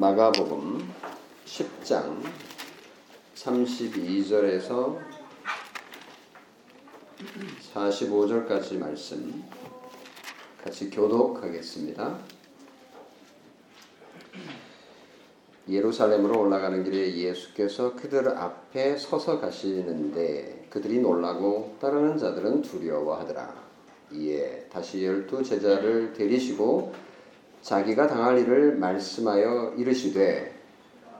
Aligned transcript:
마가복음 0.00 0.80
10장 1.44 2.22
32절에서 3.34 4.98
45절까지 7.74 8.78
말씀 8.78 9.44
같이 10.64 10.88
교독하겠습니다. 10.88 12.16
예루살렘으로 15.68 16.40
올라가는 16.40 16.82
길에 16.82 17.14
예수께서 17.16 17.94
그들 17.94 18.26
앞에 18.26 18.96
서서 18.96 19.38
가시는데 19.38 20.68
그들이 20.70 21.00
놀라고 21.00 21.76
따르는 21.78 22.16
자들은 22.16 22.62
두려워하더라. 22.62 23.54
이에 24.12 24.66
다시 24.72 25.04
열두 25.04 25.42
제자를 25.42 26.14
데리시고 26.14 27.09
자기가 27.62 28.06
당할 28.06 28.38
일을 28.38 28.76
말씀하여 28.76 29.74
이르시되 29.76 30.54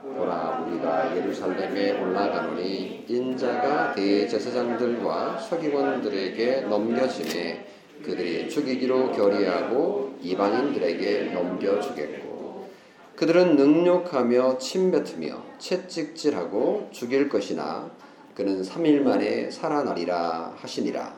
보라 0.01 0.65
우리가 0.65 1.15
예루살렘에 1.15 2.01
올라가노니 2.01 3.05
인자가 3.07 3.93
대제사장들과 3.93 5.37
서기관들에게 5.37 6.61
넘겨지매 6.61 7.65
그들이 8.03 8.49
죽이기로 8.49 9.11
결의하고 9.11 10.15
이방인들에게 10.21 11.31
넘겨주겠고 11.33 12.69
그들은 13.15 13.55
능욕하며 13.55 14.57
침뱉으며 14.57 15.43
채찍질하고 15.59 16.89
죽일 16.91 17.29
것이나 17.29 17.91
그는 18.33 18.63
3일 18.63 19.01
만에 19.01 19.51
살아나리라 19.51 20.55
하시니라. 20.57 21.13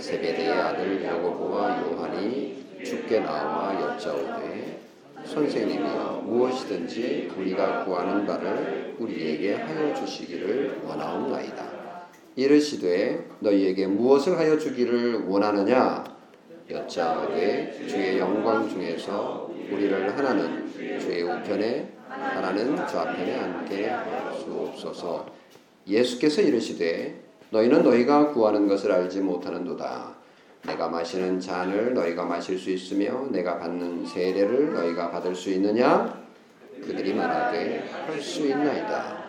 세베대의 0.00 0.50
아들 0.50 1.04
야고보와 1.04 1.82
요한이 1.82 2.63
죽게 2.82 3.20
나와 3.20 3.78
여짜오되 3.80 4.80
선생님이여 5.24 6.22
무엇이든지 6.26 7.32
우리가 7.38 7.84
구하는 7.84 8.26
바를 8.26 8.94
우리에게 8.98 9.54
하여 9.54 9.94
주시기를 9.94 10.80
원하옵나이다. 10.84 11.64
이르시되 12.36 13.26
너희에게 13.40 13.86
무엇을 13.86 14.38
하여 14.38 14.58
주기를 14.58 15.24
원하느냐? 15.26 16.04
여짜오되 16.70 17.86
주의 17.86 18.18
영광 18.18 18.68
중에서 18.68 19.50
우리를 19.70 20.16
하나는 20.16 20.70
주의 21.00 21.22
우편에 21.22 21.88
하나는 22.08 22.76
좌편에 22.76 23.34
앉게 23.38 23.86
할 23.88 24.34
수 24.34 24.52
없소서. 24.52 25.26
예수께서 25.86 26.42
이르시되 26.42 27.14
너희는 27.50 27.82
너희가 27.82 28.32
구하는 28.32 28.66
것을 28.66 28.90
알지 28.92 29.20
못하는도다 29.20 30.13
내가 30.66 30.88
마시는 30.88 31.38
잔을 31.40 31.92
너희가 31.94 32.24
마실 32.24 32.58
수 32.58 32.70
있으며 32.70 33.26
내가 33.30 33.58
받는 33.58 34.06
세례를 34.06 34.72
너희가 34.72 35.10
받을 35.10 35.34
수 35.34 35.50
있느냐? 35.50 36.22
그들이 36.80 37.14
말하되 37.14 37.88
할 38.06 38.20
수 38.20 38.46
있나이다. 38.46 39.24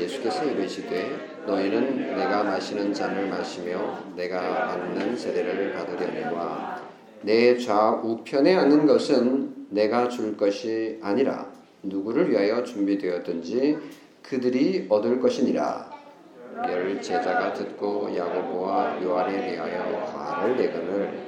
예수께서 0.00 0.44
이르시되 0.44 1.42
너희는 1.46 2.16
내가 2.16 2.42
마시는 2.42 2.92
잔을 2.92 3.28
마시며 3.28 3.98
내가 4.16 4.66
받는 4.68 5.16
세례를 5.16 5.72
받으려니와 5.72 6.82
내 7.22 7.56
좌우편에 7.56 8.54
앉는 8.56 8.86
것은 8.86 9.66
내가 9.70 10.08
줄 10.08 10.36
것이 10.36 10.98
아니라 11.02 11.50
누구를 11.82 12.30
위하여 12.30 12.62
준비되었든지 12.64 13.78
그들이 14.22 14.86
얻을 14.88 15.20
것이니라. 15.20 15.87
열 16.66 17.00
제자가 17.00 17.52
듣고 17.52 18.14
야고보와 18.16 19.02
요한에 19.02 19.50
대하여 19.50 20.04
화를 20.04 20.56
내거늘 20.56 21.18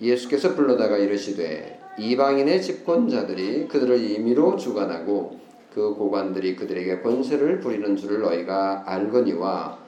예수께서 0.00 0.54
불러다가 0.54 0.98
이르시되 0.98 1.80
이방인의 1.98 2.60
집권자들이 2.60 3.68
그들을 3.68 3.98
임의로 4.02 4.56
주관하고 4.56 5.38
그 5.72 5.94
고관들이 5.94 6.56
그들에게 6.56 7.00
권세를 7.00 7.60
부리는 7.60 7.96
줄을 7.96 8.20
너희가 8.20 8.82
알거니와 8.86 9.78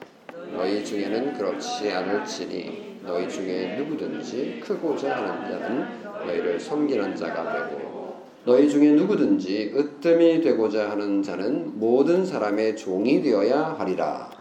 너희 0.53 0.83
중에는 0.83 1.33
그렇지 1.33 1.91
않을지니 1.91 2.99
너희 3.03 3.27
중에 3.29 3.77
누구든지 3.77 4.61
크고자 4.63 5.15
하는 5.15 5.49
자는 5.49 5.85
너희를 6.25 6.59
섬기는 6.59 7.15
자가 7.15 7.53
되고 7.53 8.15
너희 8.45 8.69
중에 8.69 8.91
누구든지 8.91 9.73
으뜸이 9.75 10.41
되고자 10.41 10.91
하는 10.91 11.21
자는 11.21 11.77
모든 11.79 12.25
사람의 12.25 12.77
종이 12.77 13.21
되어야 13.21 13.75
하리라. 13.77 14.36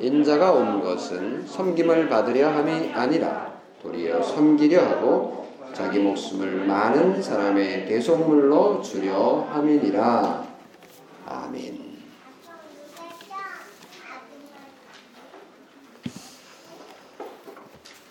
인자가 0.00 0.52
온 0.52 0.80
것은 0.80 1.46
섬김을 1.46 2.08
받으려 2.08 2.50
함이 2.50 2.92
아니라 2.92 3.52
도리어 3.82 4.22
섬기려 4.22 4.82
하고 4.82 5.48
자기 5.72 5.98
목숨을 5.98 6.66
많은 6.66 7.22
사람의 7.22 7.86
대속물로 7.86 8.82
주려 8.82 9.46
함이니라. 9.50 10.46
아멘. 11.26 11.88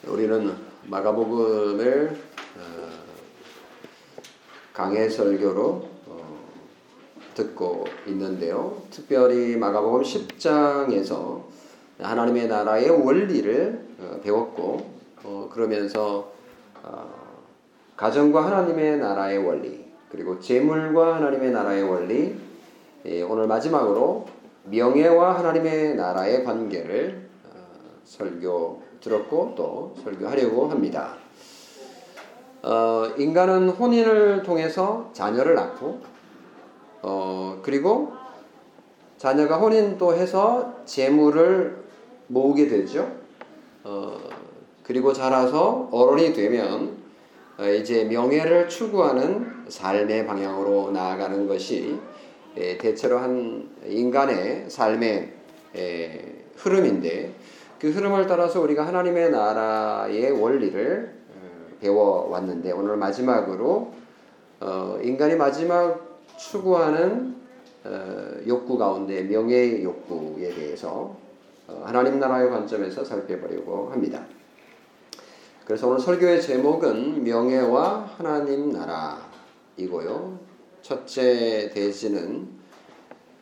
우리는 0.08 0.56
마가복음을 0.86 2.22
어, 2.58 2.90
강해 4.74 5.10
설교로 5.10 5.90
어, 6.06 6.40
듣고 7.34 7.86
있는데요. 8.08 8.82
특별히 8.90 9.58
마가복음 9.58 10.04
10장에서 10.04 11.57
하나님의 12.00 12.48
나라의 12.48 12.90
원리를 12.90 13.88
어, 14.00 14.20
배웠고 14.24 14.98
그러면서 15.52 16.32
가정과 17.98 18.46
하나님의 18.46 18.98
나라의 18.98 19.40
원리 19.40 19.86
그리고 20.10 20.40
재물과 20.40 21.16
하나님의 21.16 21.52
나라의 21.52 21.84
원리 21.84 22.36
예, 23.06 23.22
오늘 23.24 23.48
마지막으로 23.48 24.26
명예와 24.66 25.38
하나님의 25.38 25.96
나라의 25.96 26.44
관계를 26.44 27.28
설교 28.04 28.82
들었고 29.02 29.54
또 29.56 29.96
설교하려고 30.04 30.68
합니다. 30.68 31.16
어, 32.64 33.08
인간은 33.18 33.70
혼인을 33.70 34.44
통해서 34.44 35.10
자녀를 35.14 35.56
낳고 35.56 36.02
어, 37.02 37.60
그리고 37.64 38.14
자녀가 39.18 39.58
혼인 39.58 39.98
또 39.98 40.14
해서 40.14 40.74
재물을 40.86 41.87
모으게 42.28 42.68
되죠. 42.68 43.12
어, 43.84 44.18
그리고 44.84 45.14
자라서 45.14 45.90
어른이 45.92 46.34
되면 46.34 46.98
어, 47.58 47.68
이제 47.68 48.04
명예를 48.06 48.70
추구하는 48.70 49.66
삶의 49.68 50.28
방향으로 50.28 50.92
나아가는 50.92 51.48
것이 51.48 51.98
에, 52.56 52.78
대체로 52.78 53.18
한 53.18 53.70
인간의 53.86 54.70
삶의 54.70 55.34
에, 55.76 56.36
흐름인데 56.56 57.34
그 57.80 57.90
흐름을 57.90 58.28
따라서 58.28 58.62
우리가 58.62 58.86
하나님의 58.88 59.32
나라의 59.32 60.32
원리를 60.32 61.14
어, 61.30 61.78
배워왔는데 61.80 62.72
오늘 62.72 62.98
마지막으로 62.98 63.92
어, 64.60 65.00
인간이 65.04 65.36
마지막 65.36 66.20
추구하는 66.38 67.36
어, 67.84 68.32
욕구 68.48 68.78
가운데 68.78 69.24
명예의 69.24 69.84
욕구에 69.84 70.54
대해서 70.54 71.27
하나님 71.68 72.20
나라의 72.20 72.50
관점에서 72.50 73.04
살펴보려고 73.04 73.90
합니다. 73.92 74.26
그래서 75.66 75.88
오늘 75.88 76.00
설교의 76.00 76.42
제목은 76.42 77.24
명예와 77.24 78.14
하나님 78.18 78.72
나라이고요. 78.72 80.40
첫째 80.82 81.70
대지는 81.74 82.48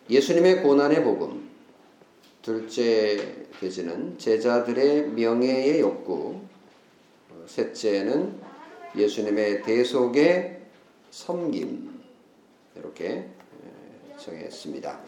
예수님의 0.10 0.64
고난의 0.64 1.04
복음, 1.04 1.50
둘째 2.42 3.46
계시는 3.60 4.18
제자들의 4.18 5.10
명예의 5.10 5.82
욕구, 5.82 6.40
어, 7.30 7.46
셋째는 7.46 8.40
예수님의 8.96 9.62
대속의 9.62 10.62
섬김 11.12 12.02
이렇게 12.76 13.30
정했습니다. 14.26 15.00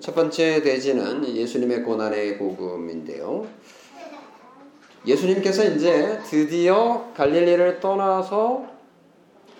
첫 0.00 0.14
번째 0.14 0.62
대지는 0.62 1.26
예수님의 1.36 1.82
고난의 1.82 2.38
복음인데요. 2.38 3.46
예수님께서 5.06 5.64
이제 5.64 6.20
드디어 6.24 7.12
갈릴리를 7.14 7.80
떠나서 7.80 8.66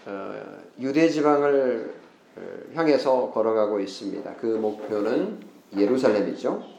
어, 0.06 0.34
유대 0.80 1.08
지방을 1.08 1.94
어, 2.36 2.40
향해서 2.74 3.30
걸어가고 3.30 3.80
있습니다. 3.80 4.34
그 4.36 4.46
목표는 4.46 5.38
예루살렘이죠. 5.76 6.76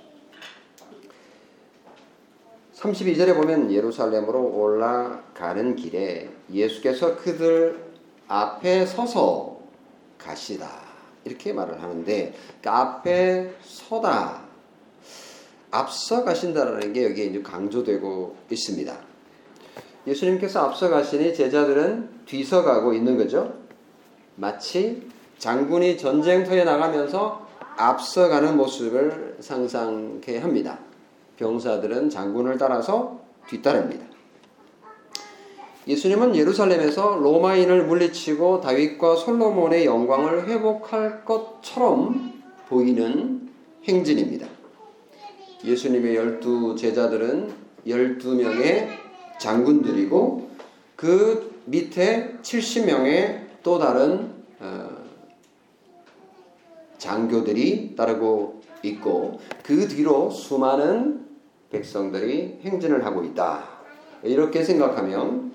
32절에 2.75 3.35
보면 3.35 3.71
예루살렘으로 3.71 4.55
올라가는 4.55 5.75
길에 5.75 6.29
예수께서 6.51 7.15
그들 7.15 7.83
앞에 8.27 8.85
서서 8.85 9.59
가시다. 10.17 10.86
이렇게 11.27 11.53
말을 11.53 11.81
하는데 11.81 12.33
그 12.61 12.69
앞에 12.69 13.53
서다. 13.61 14.41
앞서 15.69 16.23
가신다는 16.23 16.93
게 16.93 17.05
여기에 17.05 17.25
이제 17.25 17.41
강조되고 17.41 18.35
있습니다. 18.49 18.97
예수님께서 20.07 20.61
앞서 20.65 20.89
가시니 20.89 21.35
제자들은 21.35 22.25
뒤서 22.25 22.63
가고 22.63 22.93
있는 22.93 23.17
거죠. 23.17 23.53
마치 24.35 25.07
장군이 25.37 25.97
전쟁터에 25.97 26.63
나가면서 26.63 27.45
앞서가는 27.77 28.57
모습을 28.57 29.37
상상케 29.39 30.39
합니다. 30.39 30.79
병사들은 31.37 32.09
장군을 32.09 32.57
따라서 32.57 33.19
뒤따릅니다. 33.47 34.06
예수님은 35.87 36.35
예루살렘에서 36.35 37.15
로마인을 37.15 37.85
물리치고 37.85 38.59
다윗과 38.59 39.15
솔로몬의 39.15 39.85
영광을 39.85 40.47
회복할 40.47 41.23
것처럼 41.23 42.33
보이는 42.67 43.49
행진입니다. 43.85 44.47
예수님의 45.63 46.15
열두 46.15 46.75
제자들은 46.77 47.53
열두 47.87 48.35
명의 48.35 48.89
장군들이고 49.39 50.49
그 50.97 51.61
밑에 51.65 52.33
70명의 52.41 53.47
또 53.63 53.79
다른 53.79 54.31
어, 54.59 54.89
장교들이 56.97 57.95
따르고 57.95 58.61
있고 58.83 59.39
그 59.63 59.87
뒤로 59.87 60.29
수많은 60.29 61.25
백성들이 61.69 62.59
행진을 62.63 63.05
하고 63.05 63.23
있다. 63.23 63.63
이렇게 64.23 64.63
생각하면 64.63 65.53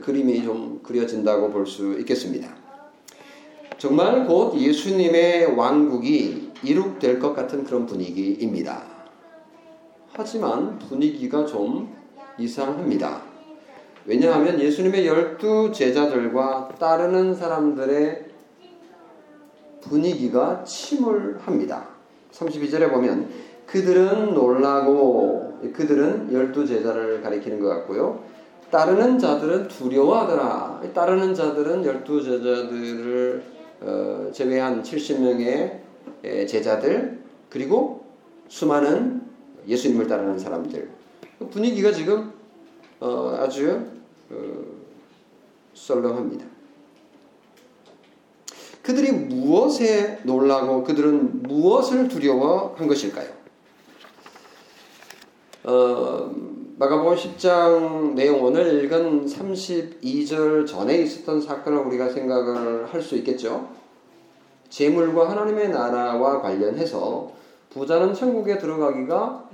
그림이 0.00 0.42
좀 0.42 0.80
그려진다고 0.82 1.50
볼 1.50 1.66
수 1.66 1.98
있겠습니다. 2.00 2.54
정말 3.78 4.26
곧 4.26 4.58
예수님의 4.58 5.56
왕국이 5.56 6.50
이룩될 6.62 7.18
것 7.18 7.34
같은 7.34 7.62
그런 7.64 7.86
분위기입니다. 7.86 8.82
하지만 10.12 10.78
분위기가 10.80 11.46
좀 11.46 11.94
이상합니다. 12.38 13.22
왜냐하면 14.04 14.58
예수님의 14.60 15.06
열두 15.06 15.70
제자들과 15.72 16.70
따르는 16.78 17.34
사람들의 17.34 18.26
분위기가 19.82 20.64
침울합니다. 20.64 21.88
32절에 22.32 22.90
보면 22.90 23.28
그들은 23.66 24.34
놀라고 24.34 25.60
그들은 25.72 26.32
열두 26.32 26.66
제자를 26.66 27.20
가리키는 27.20 27.60
것 27.60 27.68
같고요. 27.68 28.24
따르는 28.70 29.18
자들은 29.18 29.68
두려워하더라. 29.68 30.82
따르는 30.94 31.34
자들은 31.34 31.84
열두 31.84 32.22
제자들을 32.22 33.44
어, 33.80 34.30
제외한 34.32 34.82
70명의 34.82 35.78
제자들 36.46 37.18
그리고 37.48 38.04
수많은 38.48 39.22
예수님을 39.66 40.06
따르는 40.06 40.38
사람들 40.38 40.90
분위기가 41.50 41.92
지금 41.92 42.32
어, 43.00 43.36
아주 43.40 43.86
어, 44.30 44.34
썰렁합니다. 45.74 46.44
그들이 48.82 49.12
무엇에 49.12 50.18
놀라고 50.24 50.82
그들은 50.82 51.42
무엇을 51.42 52.08
두려워한 52.08 52.88
것일까요? 52.88 53.28
어, 55.64 56.57
마가복음 56.80 57.16
10장 57.16 58.14
내용 58.14 58.40
오늘 58.40 58.84
읽은 58.84 59.26
32절 59.26 60.64
전에 60.64 60.98
있었던 60.98 61.40
사건을 61.40 61.78
우리가 61.78 62.08
생각을 62.08 62.86
할 62.86 63.02
수 63.02 63.16
있겠죠. 63.16 63.68
재물과 64.68 65.28
하나님의 65.28 65.70
나라와 65.70 66.40
관련해서 66.40 67.32
부자는 67.70 68.14
천국에 68.14 68.58
들어가기가 68.58 69.48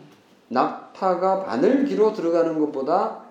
낙타가 0.48 1.44
바늘기로 1.44 2.12
들어가는 2.12 2.60
것보다 2.60 3.22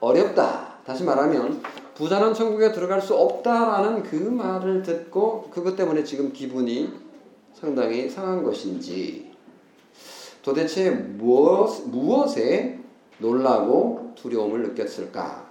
어렵다. 0.00 0.74
다시 0.84 1.04
말하면 1.04 1.62
부자는 1.94 2.34
천국에 2.34 2.72
들어갈 2.72 3.00
수 3.00 3.14
없다라는 3.14 4.02
그 4.02 4.16
말을 4.16 4.82
듣고 4.82 5.48
그것 5.50 5.76
때문에 5.76 6.04
지금 6.04 6.30
기분이 6.34 6.92
상당히 7.54 8.06
상한 8.10 8.42
것인지 8.42 9.30
도대체 10.42 10.90
무엇, 10.90 11.86
무엇에 11.86 12.80
놀라고 13.20 14.12
두려움을 14.16 14.62
느꼈을까? 14.62 15.48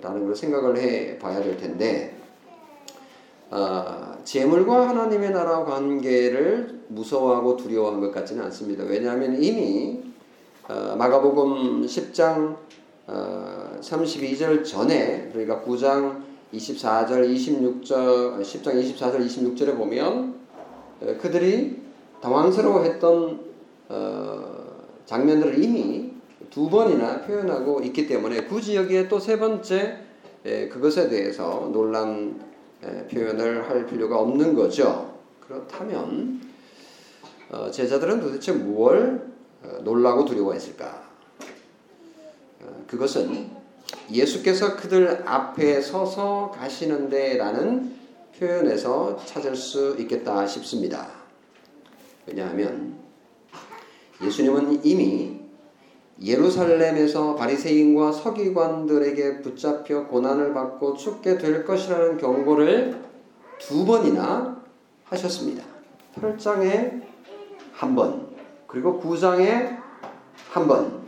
라는 0.00 0.26
걸 0.26 0.34
생각을 0.34 0.76
해 0.78 1.18
봐야 1.18 1.42
될 1.42 1.56
텐데, 1.56 2.16
어, 3.50 4.18
재물과 4.24 4.88
하나님의 4.88 5.30
나라 5.30 5.64
관계를 5.64 6.82
무서워하고 6.88 7.56
두려워한 7.56 8.00
것 8.00 8.12
같지는 8.12 8.42
않습니다. 8.44 8.84
왜냐하면 8.84 9.40
이미 9.40 10.02
어, 10.68 10.96
마가복음 10.96 11.82
10장 11.86 12.56
어, 13.06 13.78
32절 13.80 14.64
전에 14.64 15.28
그러니까 15.30 15.60
9장 15.60 16.22
24절 16.54 17.28
26절 17.34 18.40
10장 18.40 18.96
24절 18.96 19.26
26절에 19.26 19.76
보면 19.76 20.34
어, 21.02 21.16
그들이 21.20 21.82
당황스러워했던 22.22 23.40
어, 23.90 24.54
장면들을 25.04 25.62
이미 25.62 26.13
두 26.54 26.70
번이나 26.70 27.20
표현하고 27.22 27.80
있기 27.82 28.06
때문에 28.06 28.44
굳이 28.44 28.76
여기에 28.76 29.08
또 29.08 29.18
세 29.18 29.40
번째 29.40 29.98
에, 30.44 30.68
그것에 30.68 31.08
대해서 31.08 31.68
논란 31.72 32.40
에, 32.80 33.08
표현을 33.08 33.68
할 33.68 33.84
필요가 33.86 34.20
없는 34.20 34.54
거죠. 34.54 35.18
그렇다면 35.40 36.40
어, 37.50 37.68
제자들은 37.72 38.20
도대체 38.20 38.52
무엇 38.52 38.92
어, 39.64 39.80
놀라고 39.82 40.24
두려워했을까? 40.24 41.02
어, 42.62 42.84
그것은 42.86 43.50
예수께서 44.12 44.76
그들 44.76 45.28
앞에 45.28 45.80
서서 45.80 46.52
가시는데라는 46.54 47.96
표현에서 48.38 49.16
찾을 49.24 49.56
수 49.56 49.96
있겠다 49.98 50.46
싶습니다. 50.46 51.08
왜냐하면 52.26 52.94
예수님은 54.22 54.84
이미 54.84 55.43
예루살렘에서 56.22 57.34
바리새인과 57.34 58.12
서기관들에게 58.12 59.42
붙잡혀 59.42 60.06
고난을 60.06 60.54
받고 60.54 60.94
죽게 60.94 61.38
될 61.38 61.64
것이라는 61.64 62.18
경고를 62.18 63.00
두 63.58 63.84
번이나 63.84 64.62
하셨습니다. 65.04 65.64
8장에 66.20 67.02
한 67.72 67.94
번, 67.94 68.28
그리고 68.66 69.00
9장에 69.00 69.78
한 70.50 70.68
번. 70.68 71.04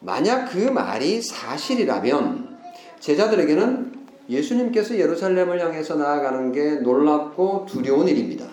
만약 0.00 0.46
그 0.46 0.58
말이 0.58 1.20
사실이라면 1.20 2.58
제자들에게는 3.00 3.94
예수님께서 4.28 4.96
예루살렘을 4.96 5.60
향해서 5.60 5.96
나아가는 5.96 6.52
게 6.52 6.76
놀랍고 6.76 7.66
두려운 7.68 8.08
일입니다. 8.08 8.46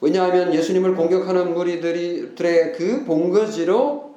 왜냐하면 0.00 0.54
예수님을 0.54 0.94
공격하는 0.94 1.54
무리들의 1.54 2.72
그 2.74 3.04
본거지로 3.04 4.14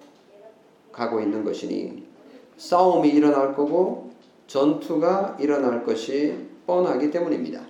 가고 0.91 1.21
있는 1.21 1.43
것이니 1.43 2.03
싸움이 2.57 3.09
일어날 3.09 3.55
거고 3.55 4.11
전투가 4.45 5.38
일어날 5.39 5.83
것이 5.83 6.35
뻔하기 6.67 7.09
때문입니다. 7.09 7.61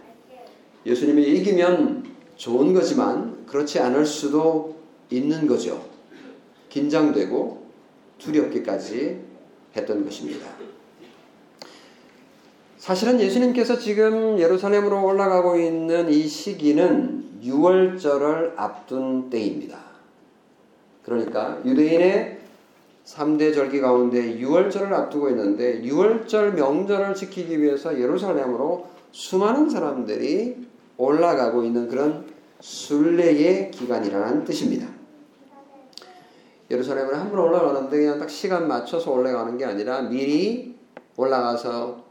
예수님이 0.85 1.23
이기면 1.23 2.03
좋은 2.35 2.73
거지만 2.73 3.45
그렇지 3.45 3.79
않을 3.79 4.05
수도 4.05 4.75
있는 5.09 5.47
거죠. 5.47 5.85
긴장되고 6.69 7.61
두렵기까지 8.17 9.19
했던 9.75 10.03
것입니다. 10.03 10.47
사실은 12.77 13.21
예수님께서 13.21 13.77
지금 13.77 14.39
예루살렘으로 14.39 15.05
올라가고 15.05 15.57
있는 15.59 16.11
이 16.11 16.27
시기는 16.27 17.30
6월절을 17.43 18.53
앞둔 18.55 19.29
때입니다. 19.29 19.79
그러니까 21.03 21.59
유대인의 21.65 22.39
3대 23.05 23.53
절기 23.53 23.81
가운데 23.81 24.37
6월절을 24.37 24.91
앞두고 24.91 25.29
있는데 25.29 25.81
6월절 25.81 26.53
명절을 26.53 27.15
지키기 27.15 27.61
위해서 27.61 27.99
예루살렘으로 27.99 28.87
수많은 29.11 29.69
사람들이 29.69 30.67
올라가고 30.97 31.63
있는 31.63 31.87
그런 31.87 32.25
순례의 32.59 33.71
기간이라는 33.71 34.45
뜻입니다. 34.45 34.87
예루살렘을 36.69 37.19
한번 37.19 37.39
올라가는데 37.39 37.97
그냥 37.97 38.19
딱 38.19 38.29
시간 38.29 38.67
맞춰서 38.67 39.11
올라가는 39.11 39.57
게 39.57 39.65
아니라 39.65 40.03
미리 40.03 40.75
올라가서 41.17 42.03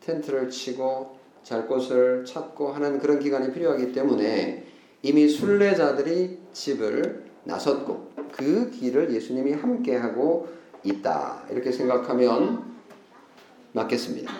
텐트를 0.00 0.50
치고 0.50 1.17
잘 1.42 1.66
곳을 1.66 2.24
찾고 2.24 2.72
하는 2.72 2.98
그런 2.98 3.18
기간이 3.18 3.52
필요하기 3.52 3.92
때문에 3.92 4.64
이미 5.02 5.28
순례자들이 5.28 6.38
집을 6.52 7.24
나섰고 7.44 8.08
그 8.32 8.70
길을 8.70 9.14
예수님이 9.14 9.52
함께하고 9.52 10.48
있다. 10.84 11.44
이렇게 11.50 11.72
생각하면 11.72 12.62
맞겠습니다. 13.72 14.32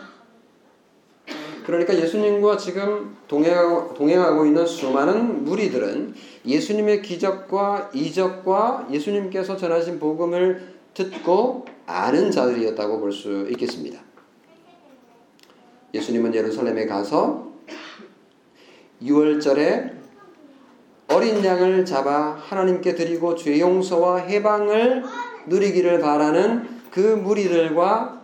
그러니까 1.64 1.94
예수님과 1.94 2.56
지금 2.56 3.14
동행하고, 3.28 4.46
있는 4.46 4.64
수많은 4.64 5.44
무리들은 5.44 6.14
예수님의 6.46 7.02
기적과 7.02 7.90
이적과 7.92 8.88
예수님께서 8.90 9.56
전하신 9.56 9.98
복음을 9.98 10.76
듣고 10.94 11.66
아는 11.84 12.30
자들이었다고 12.30 13.00
볼 13.00 13.12
수 13.12 13.46
있겠습니다. 13.50 14.07
예수님은 15.94 16.34
예루살렘에 16.34 16.86
가서 16.86 17.48
6월절에 19.02 19.98
어린 21.08 21.42
양을 21.42 21.84
잡아 21.86 22.32
하나님께 22.34 22.94
드리고 22.94 23.34
죄 23.36 23.58
용서와 23.58 24.18
해방을 24.18 25.04
누리기를 25.46 26.00
바라는 26.00 26.68
그 26.90 27.00
무리들과 27.00 28.22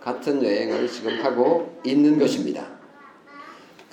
같은 0.00 0.42
여행을 0.42 0.88
지금 0.88 1.20
하고 1.22 1.78
있는 1.84 2.18
것입니다. 2.18 2.66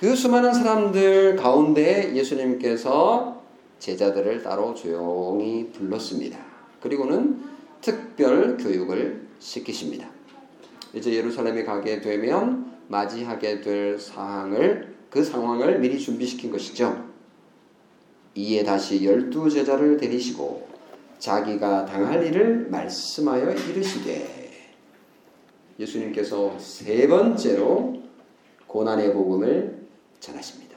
그 0.00 0.14
수많은 0.14 0.54
사람들 0.54 1.36
가운데 1.36 2.14
예수님께서 2.14 3.42
제자들을 3.78 4.42
따로 4.42 4.74
조용히 4.74 5.70
불렀습니다. 5.72 6.38
그리고는 6.80 7.42
특별 7.80 8.56
교육을 8.56 9.26
시키십니다. 9.38 10.08
이제 10.94 11.12
예루살렘에 11.12 11.64
가게 11.64 12.00
되면 12.00 12.75
맞이하게 12.88 13.60
될 13.60 13.98
상황을 13.98 14.94
그 15.10 15.22
상황을 15.22 15.78
미리 15.78 15.98
준비시킨 15.98 16.50
것이죠. 16.50 17.06
이에 18.34 18.62
다시 18.62 19.04
열두 19.04 19.48
제자를 19.50 19.96
데리시고 19.96 20.68
자기가 21.18 21.86
당할 21.86 22.26
일을 22.26 22.68
말씀하여 22.70 23.50
이르시되 23.50 24.50
예수님께서 25.78 26.58
세 26.58 27.06
번째로 27.08 28.02
고난의 28.66 29.12
복음을 29.12 29.86
전하십니다. 30.20 30.76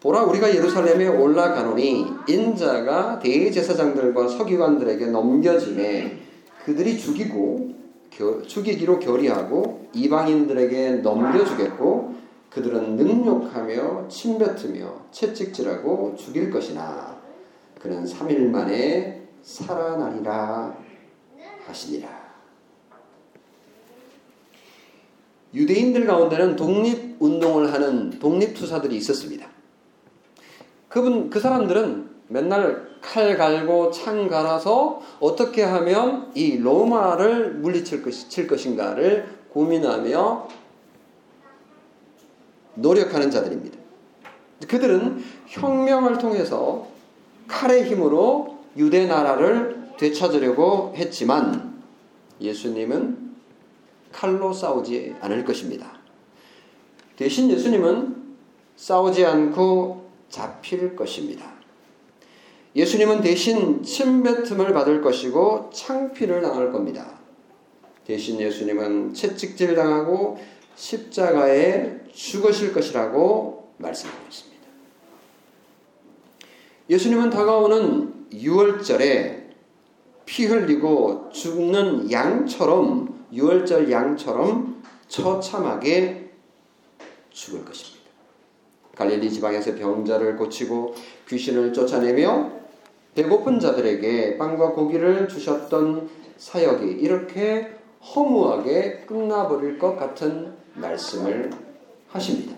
보라 0.00 0.24
우리가 0.24 0.54
예루살렘에 0.54 1.08
올라가노니 1.08 2.06
인자가 2.28 3.18
대제사장들과 3.18 4.28
서기관들에게 4.28 5.06
넘겨짐에 5.06 6.18
그들이 6.64 6.98
죽이고 6.98 7.74
겨, 8.10 8.42
죽이기로 8.42 9.00
결의하고 9.00 9.77
이방인들에게 9.92 10.96
넘겨주겠고 10.96 12.14
그들은 12.50 12.96
능욕하며 12.96 14.08
침뱉으며 14.08 15.04
채찍질하고 15.10 16.14
죽일 16.16 16.50
것이나 16.50 17.18
그는 17.78 18.04
3일 18.04 18.48
만에 18.50 19.28
살아나리라 19.42 20.76
하시니라. 21.66 22.28
유대인들 25.54 26.06
가운데는 26.06 26.56
독립운동을 26.56 27.72
하는 27.72 28.10
독립투사들이 28.18 28.96
있었습니다. 28.96 29.48
그분, 30.88 31.30
그 31.30 31.40
사람들은 31.40 32.08
맨날 32.28 32.88
칼 33.00 33.36
갈고 33.36 33.90
창 33.90 34.28
갈아서 34.28 35.00
어떻게 35.20 35.62
하면 35.62 36.30
이 36.34 36.58
로마를 36.58 37.54
물리칠 37.54 38.02
것, 38.02 38.12
칠 38.28 38.46
것인가를 38.46 39.37
고민하며 39.52 40.48
노력하는 42.74 43.30
자들입니다. 43.30 43.78
그들은 44.68 45.22
혁명을 45.46 46.18
통해서 46.18 46.86
칼의 47.46 47.84
힘으로 47.84 48.58
유대 48.76 49.06
나라를 49.06 49.92
되찾으려고 49.98 50.92
했지만 50.96 51.82
예수님은 52.40 53.28
칼로 54.12 54.52
싸우지 54.52 55.16
않을 55.20 55.44
것입니다. 55.44 55.98
대신 57.16 57.50
예수님은 57.50 58.16
싸우지 58.76 59.24
않고 59.24 60.08
잡힐 60.28 60.94
것입니다. 60.94 61.52
예수님은 62.76 63.22
대신 63.22 63.82
침뱉음을 63.82 64.72
받을 64.72 65.02
것이고 65.02 65.70
창피를 65.72 66.42
당할 66.42 66.70
겁니다. 66.70 67.17
대신 68.08 68.40
예수님은 68.40 69.12
채찍질 69.12 69.74
당하고 69.74 70.38
십자가에 70.76 72.04
죽으실 72.10 72.72
것이라고 72.72 73.74
말씀하고 73.76 74.18
있습니다. 74.26 74.66
예수님은 76.88 77.28
다가오는 77.28 78.30
6월절에 78.32 79.48
피 80.24 80.46
흘리고 80.46 81.28
죽는 81.30 82.10
양처럼 82.10 83.26
6월절 83.30 83.90
양처럼 83.90 84.82
처참하게 85.08 86.30
죽을 87.28 87.62
것입니다. 87.62 88.06
갈릴리 88.96 89.30
지방에서 89.30 89.74
병자를 89.74 90.36
고치고 90.38 90.94
귀신을 91.28 91.74
쫓아내며 91.74 92.52
배고픈 93.14 93.60
자들에게 93.60 94.38
빵과 94.38 94.72
고기를 94.72 95.28
주셨던 95.28 96.08
사역이 96.38 97.02
이렇게 97.02 97.77
허무하게 98.02 99.04
끝나버릴 99.06 99.78
것 99.78 99.96
같은 99.96 100.52
말씀을 100.74 101.50
하십니다. 102.08 102.56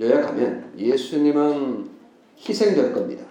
요약하면 0.00 0.72
예수님은 0.76 1.90
희생될 2.38 2.92
겁니다. 2.92 3.24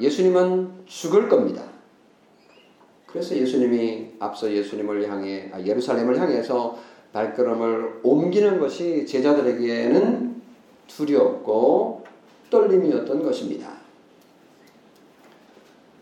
예수님은 0.00 0.84
죽을 0.86 1.28
겁니다. 1.28 1.64
그래서 3.06 3.34
예수님이 3.34 4.12
앞서 4.18 4.52
예수님을 4.52 5.10
향해 5.10 5.50
아, 5.52 5.60
예루살렘을 5.60 6.20
향해서 6.20 6.78
발걸음을 7.12 8.00
옮기는 8.02 8.60
것이 8.60 9.06
제자들에게는 9.06 10.42
두렵고 10.86 12.04
떨림이었던 12.50 13.22
것입니다. 13.22 13.72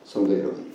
성도 0.05 0.37
여러분, 0.37 0.66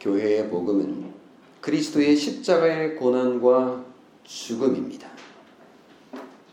교회의 0.00 0.48
복음은 0.48 1.12
그리스도의 1.60 2.16
십자가의 2.16 2.96
고난과 2.96 3.84
죽음입니다. 4.24 5.08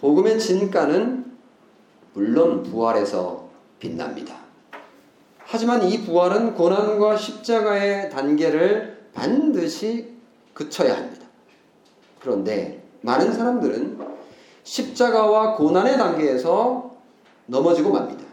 복음의 0.02 0.40
진가는 0.40 1.26
물론 2.14 2.64
부활에서 2.64 3.50
빛납니다. 3.80 4.36
하지만 5.40 5.82
이 5.84 6.04
부활은 6.04 6.56
고난과 6.56 7.16
십자가의 7.16 8.10
단계를 8.10 9.08
반드시 9.14 10.14
그쳐야 10.54 10.98
합니다. 10.98 11.26
그런데 12.20 12.84
많은 13.02 13.32
사람들은 13.32 13.98
십자가와 14.64 15.56
고난의 15.56 15.98
단계에서 15.98 16.98
넘어지고 17.46 17.92
맙니다. 17.92 18.26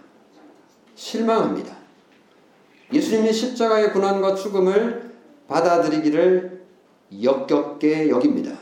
실망합니다. 0.96 1.83
예수님의 2.92 3.32
십자가의 3.32 3.92
고난과 3.92 4.34
죽음을 4.34 5.14
받아들이기를 5.48 6.64
역겹게 7.22 8.08
여깁니다. 8.08 8.56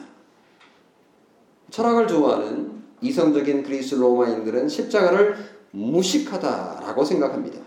철학을 1.71 2.07
좋아하는 2.07 2.83
이성적인 3.01 3.63
그리스 3.63 3.95
로마인들은 3.95 4.69
십자가를 4.69 5.37
무식하다라고 5.71 7.05
생각합니다. 7.05 7.61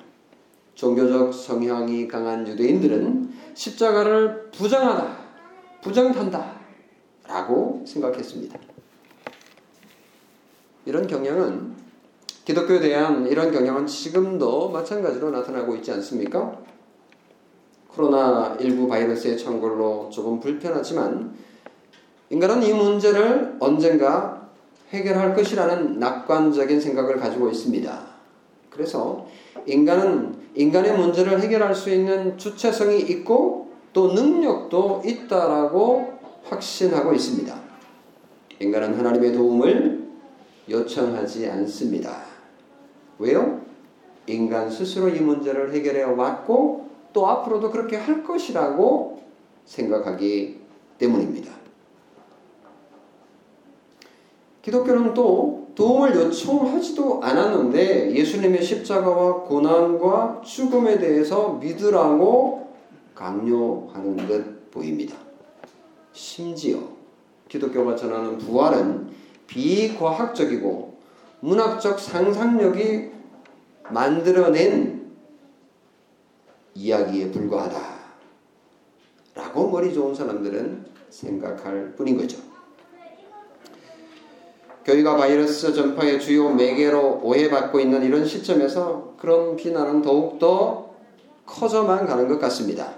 종교적 0.76 1.34
성향이 1.34 2.08
강한 2.08 2.48
유대인들은 2.48 3.34
십자가를 3.54 4.52
부정하다, 4.52 5.18
부정한다 5.82 6.60
라고 7.28 7.84
생각했습니다. 7.88 8.60
이런 10.86 11.08
경향은 11.08 11.85
기독교에 12.46 12.80
대한 12.80 13.28
이런 13.28 13.52
경향은 13.52 13.88
지금도 13.88 14.70
마찬가지로 14.70 15.32
나타나고 15.32 15.76
있지 15.78 15.92
않습니까? 15.94 16.56
코로나19 17.92 18.88
바이러스의 18.88 19.38
창궐로 19.38 20.10
조금 20.12 20.40
불편하지만 20.40 21.34
인간은 22.30 22.62
이 22.64 22.74
문제를 22.74 23.56
언젠가 23.60 24.48
해결할 24.92 25.36
것이라는 25.36 26.00
낙관적인 26.00 26.80
생각을 26.80 27.18
가지고 27.18 27.50
있습니다. 27.50 28.00
그래서 28.70 29.26
인간은 29.66 30.36
인간의 30.54 30.98
문제를 30.98 31.42
해결할 31.42 31.74
수 31.74 31.90
있는 31.90 32.38
주체성이 32.38 33.00
있고 33.00 33.72
또 33.92 34.14
능력도 34.14 35.02
있다라고 35.04 36.14
확신하고 36.44 37.14
있습니다. 37.14 37.56
인간은 38.60 38.98
하나님의 39.00 39.34
도움을 39.34 40.06
요청하지 40.70 41.50
않습니다. 41.50 42.25
왜요? 43.20 43.62
인간 44.28 44.70
스스로 44.70 45.10
이 45.10 45.20
문제를 45.20 45.74
해결해 45.74 46.04
왔고 46.04 46.90
또 47.14 47.28
앞으로도 47.28 47.72
그렇게 47.72 47.96
할 47.96 48.24
것이라고 48.24 49.22
생각하기 49.66 50.60
때문입니다. 50.98 51.52
기독교는 54.62 55.14
또 55.14 55.68
도움을 55.76 56.16
요청하지도 56.16 57.22
않았는데 57.22 58.16
예수님의 58.16 58.64
십자가와 58.64 59.44
고난과 59.44 60.42
죽음에 60.44 60.98
대해서 60.98 61.54
믿으라고 61.54 62.74
강요하는 63.14 64.16
듯 64.28 64.72
보입니다. 64.72 65.16
심지어 66.14 66.80
기독교가 67.48 67.96
전하는 67.96 68.38
부활은 68.38 69.10
비과학적이고 69.48 70.95
문학적 71.40 72.00
상상력이 72.00 73.12
만들어낸 73.90 75.12
이야기에 76.74 77.32
불과하다. 77.32 77.80
라고 79.36 79.70
머리 79.70 79.94
좋은 79.94 80.16
사람들은 80.16 80.86
생각할 81.10 81.94
뿐인 81.96 82.18
거죠. 82.18 82.38
교회가 84.86 85.18
바이러스 85.18 85.74
전파의 85.74 86.20
주요 86.20 86.50
매개로 86.50 87.22
오해받고 87.24 87.80
있는 87.80 88.04
이런 88.04 88.26
시점에서 88.26 89.16
그런 89.18 89.56
비난은 89.56 90.02
더욱더 90.02 90.94
커져만 91.46 92.06
가는 92.06 92.28
것 92.28 92.40
같습니다. 92.40 92.94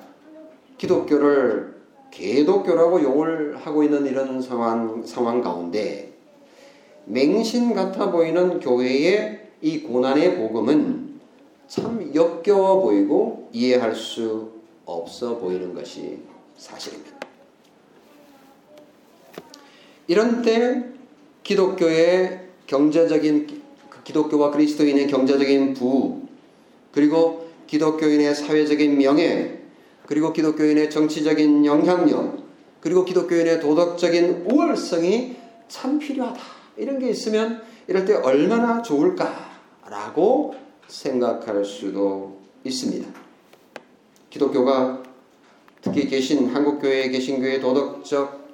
기독교를 0.77 1.77
개독교라고 2.11 3.01
용을 3.01 3.57
하고 3.57 3.83
있는 3.83 4.05
이런 4.05 4.41
상황, 4.41 5.03
상황 5.05 5.41
가운데 5.41 6.16
맹신 7.07 7.73
같아 7.73 8.11
보이는 8.11 8.59
교회의 8.59 9.47
이 9.61 9.81
고난의 9.81 10.37
복음은 10.37 11.19
참 11.67 12.11
역겨워 12.13 12.81
보이고 12.81 13.49
이해할 13.51 13.95
수 13.95 14.51
없어 14.85 15.37
보이는 15.37 15.73
것이 15.73 16.19
사실입니다. 16.57 17.17
이런 20.07 20.41
때 20.41 20.85
기독교의 21.43 22.47
경제적인 22.67 23.61
기독교와 24.03 24.51
그리스도인의 24.51 25.07
경제적인 25.07 25.73
부 25.73 26.21
그리고 26.91 27.49
기독교인의 27.67 28.33
사회적인 28.35 28.97
명예 28.97 29.59
그리고 30.05 30.31
기독교인의 30.31 30.89
정치적인 30.89 31.65
영향력 31.65 32.37
그리고 32.79 33.03
기독교인의 33.03 33.59
도덕적인 33.59 34.45
우월성이 34.49 35.35
참 35.67 35.99
필요하다. 35.99 36.56
이런 36.77 36.99
게 36.99 37.09
있으면 37.09 37.61
이럴 37.87 38.05
때 38.05 38.13
얼마나 38.15 38.81
좋을까라고 38.81 40.55
생각할 40.87 41.65
수도 41.65 42.37
있습니다. 42.63 43.07
기독교가 44.29 45.03
특히 45.81 46.07
계신 46.07 46.47
한국교회 46.49 47.09
계신 47.09 47.39
교회 47.41 47.59
도덕적 47.59 48.47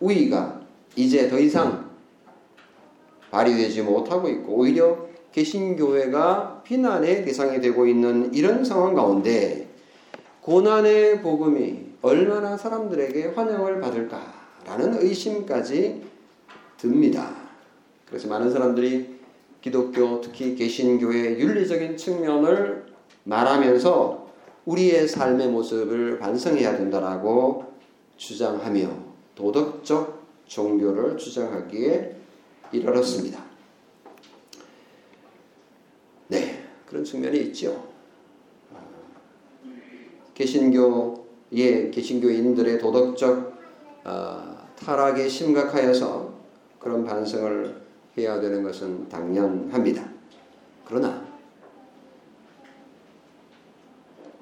우위가 0.00 0.60
이제 0.94 1.28
더 1.28 1.38
이상 1.38 1.90
발휘되지 3.30 3.82
못하고 3.82 4.28
있고 4.28 4.54
오히려 4.54 5.06
개신교회가 5.32 6.62
비난의 6.64 7.24
대상이 7.24 7.60
되고 7.60 7.86
있는 7.86 8.32
이런 8.32 8.64
상황 8.64 8.94
가운데 8.94 9.68
고난의 10.40 11.22
복음이 11.22 11.86
얼마나 12.02 12.56
사람들에게 12.56 13.32
환영을 13.34 13.80
받을까라는 13.80 15.02
의심까지 15.02 16.02
듭니다. 16.78 17.45
그래서 18.08 18.28
많은 18.28 18.50
사람들이 18.50 19.16
기독교 19.60 20.20
특히 20.20 20.54
개신교의 20.54 21.40
윤리적인 21.40 21.96
측면을 21.96 22.86
말하면서 23.24 24.26
우리의 24.64 25.08
삶의 25.08 25.48
모습을 25.48 26.18
반성해야 26.18 26.76
된다라고 26.76 27.64
주장하며 28.16 28.88
도덕적 29.34 30.24
종교를 30.46 31.16
주장하기에 31.16 32.16
이르렀습니다. 32.72 33.44
네, 36.28 36.64
그런 36.86 37.04
측면이 37.04 37.38
있죠. 37.46 37.86
개신교의 40.34 41.90
개신교인들의 41.92 42.78
도덕적 42.78 43.56
어, 44.04 44.68
타락에 44.76 45.28
심각하여서 45.28 46.34
그런 46.78 47.04
반성을 47.04 47.85
해야 48.18 48.40
되는 48.40 48.62
것은 48.62 49.08
당연합니다. 49.08 50.08
그러나 50.84 51.26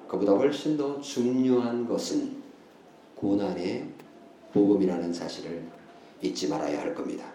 그보다 0.07 0.33
훨씬 0.33 0.77
더 0.77 1.01
중요한 1.01 1.87
것은 1.87 2.43
고난의 3.15 3.87
복음이라는 4.53 5.11
사실을 5.11 5.63
잊지 6.21 6.47
말아야 6.47 6.79
할 6.81 6.95
겁니다. 6.95 7.25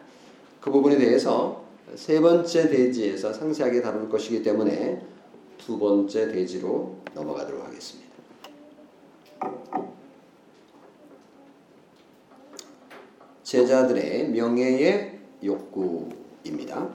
그 0.61 0.70
부분에 0.70 0.97
대해서 0.97 1.64
세 1.94 2.20
번째 2.20 2.68
대지에서 2.68 3.32
상세하게 3.32 3.82
다룰 3.82 4.08
것이기 4.08 4.43
때문에 4.43 5.04
두 5.58 5.78
번째 5.78 6.32
대지로 6.32 6.97
넘어가도록 7.15 7.67
하겠습니다. 7.67 8.10
제자들의 13.43 14.30
명예의 14.30 15.19
욕구 15.43 16.20
입니다. 16.45 16.89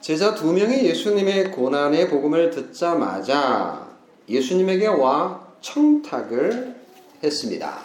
제자 0.00 0.34
두 0.34 0.52
명이 0.52 0.84
예수님의 0.84 1.50
고난의 1.50 2.08
복음을 2.08 2.50
듣자마자 2.50 3.88
예수님에게 4.28 4.86
와 4.86 5.54
청탁을 5.60 6.74
했습니다. 7.22 7.78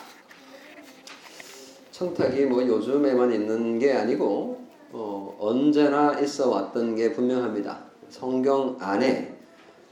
청탁이 1.91 2.46
뭐 2.46 2.65
요즘에만 2.65 3.34
있는 3.34 3.80
게 3.80 3.93
아니고 3.93 4.62
어, 4.91 5.36
언제나 5.39 6.19
있어 6.19 6.50
왔던 6.50 6.96
게 6.96 7.13
분명합니다. 7.13 7.84
성경 8.10 8.78
안에 8.80 9.34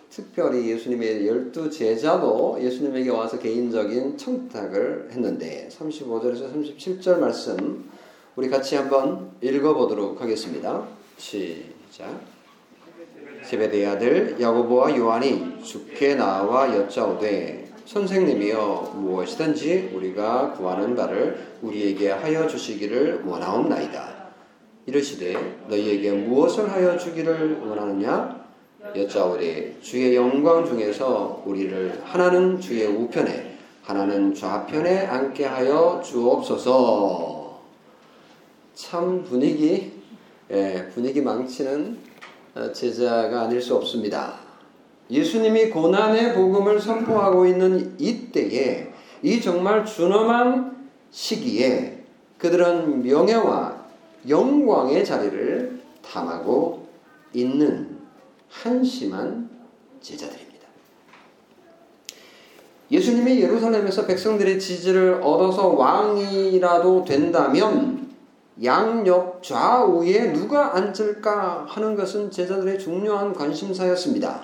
특별히 0.10 0.70
예수님의 0.70 1.26
열두 1.26 1.70
제자도 1.70 2.60
예수님에게 2.62 3.10
와서 3.10 3.40
개인적인 3.40 4.18
청탁을 4.18 5.10
했는데 5.12 5.70
35절에서 5.72 6.54
37절 6.54 7.18
말씀 7.18 7.90
우리 8.38 8.50
같이 8.50 8.78
한번 8.78 9.32
읽어보도록 9.42 10.22
하겠습니다. 10.22 10.88
시작. 11.18 12.18
세베대 13.44 13.86
아들 13.86 14.38
야고보와 14.40 14.96
요한이 14.96 15.62
주께 15.62 16.16
나와 16.16 16.74
여짜오되 16.74 17.72
선생님이여 17.86 18.94
무엇이든지 18.96 19.92
우리가 19.94 20.54
구하는 20.54 20.96
바를 20.96 21.58
우리에게 21.62 22.12
하여 22.12 22.48
주시기를 22.48 23.24
원하옵나이다. 23.26 24.22
이르시되 24.86 25.66
너희에게 25.68 26.14
무엇을 26.14 26.72
하여 26.72 26.98
주기를 26.98 27.60
원하느냐? 27.60 28.46
여짜오되 28.96 29.82
주의 29.82 30.16
영광 30.16 30.66
중에서 30.66 31.44
우리를 31.46 32.02
하나는 32.06 32.62
주의 32.62 32.88
우편에 32.88 33.58
하나는 33.84 34.34
좌편에 34.34 35.06
앉게 35.08 35.44
하여 35.44 36.02
주옵소서. 36.04 37.41
참 38.74 39.24
분위기 39.24 39.92
예, 40.52 40.90
분위기 40.94 41.22
망치는 41.22 41.98
제자가 42.74 43.44
아닐 43.44 43.62
수 43.62 43.76
없습니다. 43.76 44.36
예수님이 45.10 45.70
고난의 45.70 46.34
복음을 46.34 46.80
선포하고 46.80 47.46
있는 47.46 47.96
이때에 47.98 48.92
이 49.24 49.42
정말 49.42 49.86
준엄한 49.86 50.90
시기에 51.12 52.04
그들은 52.38 53.04
명예와 53.04 53.86
영광의 54.28 55.06
자리를 55.06 55.82
탐하고 56.02 56.88
있는 57.34 57.98
한심한 58.50 59.50
제자들입니다. 60.02 60.52
예수님이 62.90 63.40
예루살렘에서 63.42 64.06
백성들의 64.06 64.60
지지를 64.60 65.22
얻어서 65.22 65.68
왕이라도 65.70 67.06
된다면 67.06 68.01
양옆 68.64 69.42
좌우에 69.42 70.34
누가 70.34 70.76
앉을까 70.76 71.66
하는 71.68 71.96
것은 71.96 72.30
제자들의 72.30 72.78
중요한 72.80 73.34
관심사였습니다. 73.34 74.44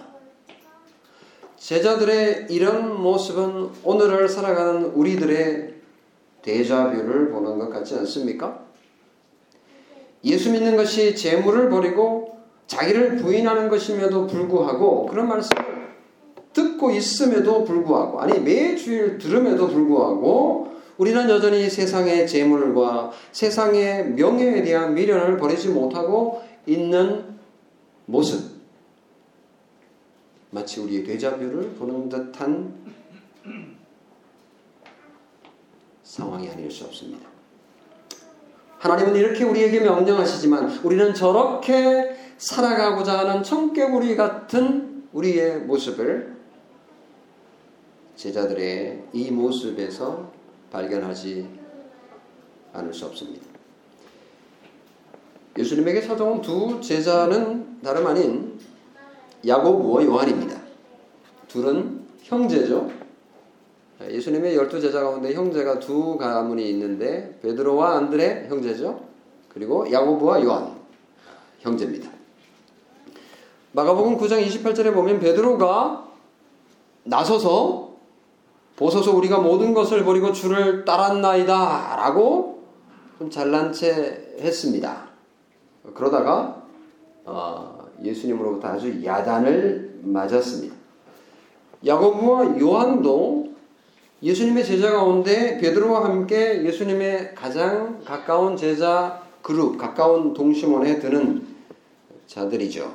제자들의 1.58 2.47
이런 2.49 3.01
모습은 3.01 3.69
오늘을 3.84 4.27
살아가는 4.30 4.86
우리들의 4.86 5.75
대자뷰를 6.41 7.30
보는 7.32 7.60
것 7.60 7.69
같지 7.69 7.95
않습니까? 7.95 8.60
예수 10.23 10.51
믿는 10.51 10.75
것이 10.77 11.15
재물을 11.15 11.69
버리고 11.69 12.38
자기를 12.67 13.17
부인하는 13.17 13.69
것임에도 13.69 14.27
불구하고 14.27 15.06
그런 15.06 15.27
말씀을 15.27 15.65
듣고 16.53 16.91
있음에도 16.91 17.63
불구하고 17.63 18.19
아니 18.19 18.39
매주일 18.39 19.17
들음에도 19.19 19.67
불구하고 19.67 20.77
우리는 20.98 21.30
여전히 21.30 21.70
세상의 21.70 22.28
재물과 22.28 23.12
세상의 23.32 24.12
명예에 24.14 24.64
대한 24.64 24.94
미련을 24.94 25.38
버리지 25.38 25.70
못하고 25.70 26.42
있는 26.66 27.38
모습 28.06 28.58
마치 30.50 30.80
우리의 30.80 31.04
대자뷰를 31.04 31.74
보는 31.74 32.10
듯한 32.10 32.74
상황이 36.04 36.50
아닐 36.50 36.72
수 36.72 36.86
없습니다. 36.86 37.28
하나님은 38.80 39.16
이렇게 39.16 39.44
우리에게 39.44 39.82
명령하시지만 39.82 40.80
우리는 40.84 41.14
저렇게 41.14 42.16
살아가고자 42.38 43.20
하는 43.20 43.44
청개구리 43.44 44.16
같은 44.16 45.04
우리의 45.14 45.60
모습을 45.62 46.38
제자들의 48.16 49.04
이 49.14 49.32
모습에서 49.32 50.37
발견하지 50.71 51.47
않을 52.73 52.93
수 52.93 53.06
없습니다. 53.06 53.45
예수님에게 55.58 56.01
찾아온 56.01 56.41
두 56.41 56.80
제자는 56.80 57.82
다름 57.82 58.06
아닌 58.08 58.60
야고보와 59.45 60.03
요한입니다. 60.06 60.60
둘은 61.47 62.06
형제죠. 62.21 62.91
예수님의 64.01 64.56
열두 64.56 64.80
제자 64.80 65.01
가운데 65.01 65.34
형제가 65.34 65.80
두 65.80 66.17
가문이 66.17 66.69
있는데 66.69 67.39
베드로와 67.41 67.97
안드레 67.97 68.47
형제죠. 68.47 69.08
그리고 69.49 69.91
야고보와 69.91 70.43
요한 70.43 70.75
형제입니다. 71.60 72.12
마가복음 73.71 74.17
9장 74.17 74.45
28절에 74.45 74.93
보면 74.93 75.19
베드로가 75.19 76.08
나서서 77.03 77.87
보소서 78.78 79.16
우리가 79.16 79.40
모든 79.40 79.74
것을 79.74 80.06
버리고 80.06 80.32
주를 80.32 80.86
따랐나이다 80.86 81.96
라고 81.98 82.63
좀 83.18 83.30
잘난 83.30 83.74
채 83.74 84.36
했습니다. 84.40 85.08
그러다가 85.96 86.63
어, 87.26 87.88
예수님으로부터 88.04 88.68
아주 88.68 89.04
야단을 89.04 90.02
맞았습니다. 90.04 90.76
야고보와 91.86 92.60
요한도 92.60 93.48
예수님의 94.22 94.63
제자 94.63 94.92
가운데 94.92 95.58
베드로와 95.58 96.06
함께 96.06 96.63
예수님의 96.63 97.34
가장 97.34 98.02
가까운 98.06 98.56
제자 98.56 99.24
그룹, 99.42 99.78
가까운 99.78 100.34
동심원에 100.34 101.00
드는 101.00 101.48
자들이죠. 102.28 102.92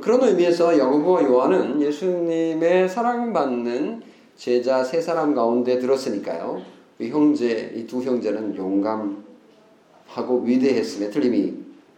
그런 0.00 0.22
의미에서 0.22 0.76
야고보와 0.76 1.22
요한은 1.24 1.80
예수님의 1.80 2.88
사랑받는 2.88 4.07
제자 4.38 4.84
세 4.84 5.00
사람 5.00 5.34
가운데 5.34 5.78
들었으니까요. 5.80 6.62
이 7.00 7.08
형제, 7.10 7.72
이 7.74 7.86
두 7.86 8.02
형제는 8.02 8.56
용감하고 8.56 10.42
위대했음에 10.44 11.10
틀림이 11.10 11.54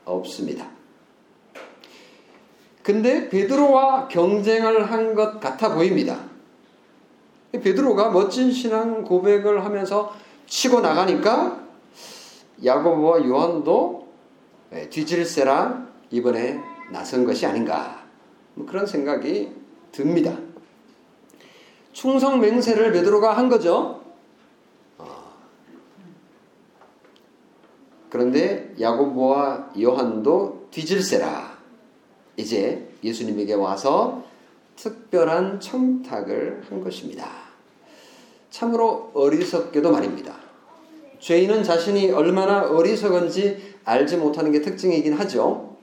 없습니다. 0.06 0.68
근데 2.82 3.28
베드로와 3.28 4.08
경쟁을 4.08 4.90
한 4.90 5.14
것 5.14 5.38
같아 5.38 5.74
보입니다. 5.74 6.18
베드로가 7.52 8.10
멋진 8.10 8.50
신앙 8.50 9.04
고백을 9.04 9.64
하면서 9.64 10.14
치고 10.46 10.80
나가니까 10.80 11.60
야고보와 12.64 13.26
요한도 13.26 14.08
예, 14.72 14.88
뒤질세라 14.88 15.88
이번에 16.10 16.58
나선 16.90 17.24
것이 17.24 17.44
아닌가 17.44 18.04
뭐 18.54 18.64
그런 18.66 18.86
생각이 18.86 19.52
듭니다. 19.92 20.36
충성 22.00 22.40
맹세를 22.40 22.92
베드로가 22.92 23.36
한 23.36 23.50
거죠. 23.50 24.00
어. 24.96 25.04
그런데 28.08 28.74
야고보와 28.80 29.72
요한도 29.78 30.68
뒤질세라 30.70 31.58
이제 32.38 32.88
예수님에게 33.04 33.52
와서 33.52 34.24
특별한 34.76 35.60
청탁을 35.60 36.62
한 36.70 36.80
것입니다. 36.82 37.28
참으로 38.48 39.10
어리석게도 39.12 39.92
말입니다. 39.92 40.36
죄인은 41.18 41.64
자신이 41.64 42.12
얼마나 42.12 42.62
어리석은지 42.62 43.74
알지 43.84 44.16
못하는 44.16 44.52
게 44.52 44.62
특징이긴 44.62 45.12
하죠. 45.12 45.76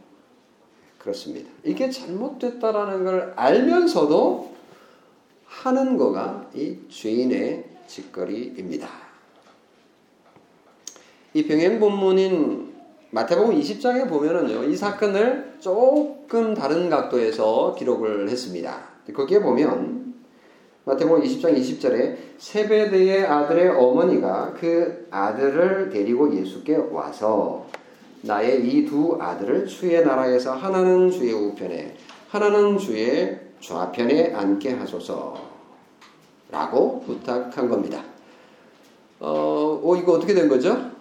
그렇습니다. 0.97 1.47
이게 1.63 1.91
잘못됐다라는 1.91 3.05
걸 3.05 3.33
알면서도 3.35 4.56
하는 5.63 5.97
거가 5.97 6.49
이 6.53 6.77
죄인의 6.87 7.65
짓거리입니다. 7.87 8.87
이 11.33 11.45
병행 11.45 11.79
본문인 11.79 12.73
마태복음 13.09 13.59
20장에 13.59 14.07
보면은요, 14.07 14.65
이 14.65 14.75
사건을 14.75 15.55
조금 15.59 16.53
다른 16.53 16.89
각도에서 16.89 17.75
기록을 17.77 18.29
했습니다. 18.29 18.77
거기에 19.13 19.39
보면, 19.41 20.13
마태복음 20.85 21.23
20장 21.23 21.57
20절에 21.57 22.17
세베대의 22.37 23.25
아들의 23.25 23.69
어머니가 23.69 24.53
그 24.59 25.07
아들을 25.09 25.89
데리고 25.89 26.35
예수께 26.35 26.75
와서 26.75 27.65
나의 28.21 28.65
이 28.67 28.85
두 28.85 29.17
아들을 29.19 29.65
주의 29.67 30.03
나라에서 30.05 30.53
하나는 30.53 31.09
주의 31.09 31.33
우편에 31.33 31.95
하나는 32.29 32.77
주의 32.77 33.39
좌편에 33.59 34.33
앉게 34.33 34.73
하소서 34.73 35.46
라고 36.49 37.01
부탁한 37.05 37.69
겁니다. 37.69 38.03
어, 39.19 39.81
어 39.83 39.95
이거 39.95 40.13
어떻게 40.13 40.33
된 40.33 40.47
거죠? 40.47 40.91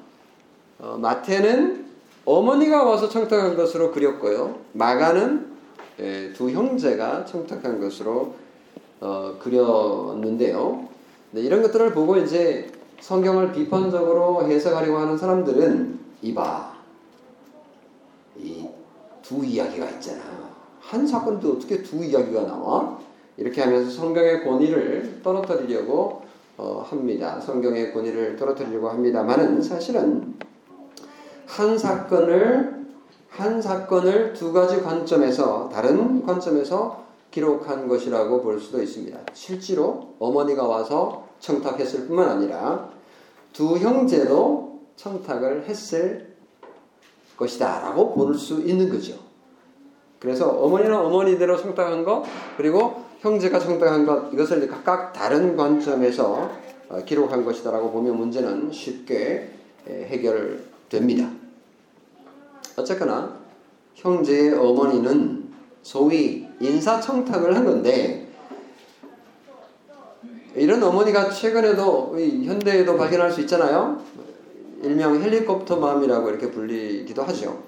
어, 0.78 0.98
마태는 1.00 1.86
어머니가 2.24 2.84
와서 2.84 3.08
청탁한 3.08 3.56
것으로 3.56 3.92
그렸고요. 3.92 4.58
마가는 4.72 5.54
예, 6.00 6.32
두 6.32 6.50
형제가 6.50 7.24
청탁한 7.24 7.80
것으로 7.80 8.34
어, 9.00 9.36
그렸는데요. 9.40 10.88
네, 11.30 11.40
이런 11.42 11.62
것들을 11.62 11.92
보고 11.92 12.16
이제 12.16 12.70
성경을 13.00 13.52
비판적으로 13.52 14.46
해석하려고 14.46 14.98
하는 14.98 15.16
사람들은 15.16 16.00
이봐 16.22 16.76
이 18.38 18.66
두 19.26 19.44
이야기가 19.44 19.90
있잖아. 19.90 20.22
한 20.80 21.04
사건도 21.04 21.54
어떻게 21.54 21.82
두 21.82 22.04
이야기가 22.04 22.42
나와? 22.42 22.96
이렇게 23.36 23.62
하면서 23.62 23.90
성경의 23.90 24.44
권위를 24.44 25.20
떨어뜨리려고 25.22 26.22
어, 26.56 26.84
합니다. 26.88 27.38
성경의 27.40 27.92
권위를 27.92 28.36
떨어뜨리려고 28.36 28.88
합니다만은 28.88 29.60
사실은 29.60 30.34
한 31.46 31.76
사건을 31.78 32.86
한 33.28 33.60
사건을 33.60 34.32
두 34.32 34.52
가지 34.52 34.80
관점에서 34.80 35.68
다른 35.70 36.24
관점에서 36.24 37.04
기록한 37.30 37.86
것이라고 37.86 38.40
볼 38.40 38.58
수도 38.58 38.82
있습니다. 38.82 39.18
실제로 39.34 40.14
어머니가 40.18 40.66
와서 40.66 41.28
청탁했을 41.40 42.06
뿐만 42.06 42.30
아니라 42.30 42.88
두 43.52 43.76
형제도 43.76 44.80
청탁을 44.96 45.64
했을 45.68 46.34
것이다 47.36 47.80
라고 47.80 48.14
볼 48.14 48.34
수 48.34 48.62
있는 48.62 48.88
거죠. 48.88 49.14
그래서 50.18 50.48
어머니는 50.48 50.96
어머니대로 50.96 51.58
청탁한 51.58 52.04
것 52.04 52.24
그리고 52.56 53.04
형제가 53.20 53.58
청탁한 53.58 54.06
것 54.06 54.32
이것을 54.32 54.66
각각 54.68 55.12
다른 55.12 55.56
관점에서 55.56 56.50
어, 56.88 57.02
기록한 57.04 57.44
것이다라고 57.44 57.90
보면 57.90 58.16
문제는 58.16 58.70
쉽게 58.70 59.50
해결됩니다. 59.86 61.30
어쨌거나 62.76 63.36
형제의 63.94 64.54
어머니는 64.54 65.46
소위 65.82 66.46
인사청탁을 66.60 67.56
한 67.56 67.64
건데 67.64 68.28
이런 70.54 70.82
어머니가 70.82 71.30
최근에도 71.30 72.16
현대에도 72.18 72.96
발견할 72.96 73.30
수 73.30 73.40
있잖아요. 73.42 74.02
일명 74.82 75.20
헬리콥터 75.20 75.76
맘이라고 75.76 76.30
이렇게 76.30 76.50
불리기도 76.50 77.22
하죠. 77.22 77.62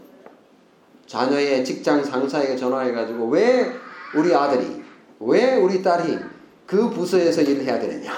자녀의 1.07 1.65
직장 1.65 2.05
상사에게 2.05 2.57
전화해가지고 2.57 3.29
왜 3.29 3.73
우리 4.15 4.35
아들이, 4.35 4.78
왜 5.21 5.57
우리 5.57 5.83
딸이 5.83 6.19
그 6.67 6.91
부서에서 6.91 7.43
일을 7.43 7.65
해야 7.65 7.79
되느냐. 7.79 8.13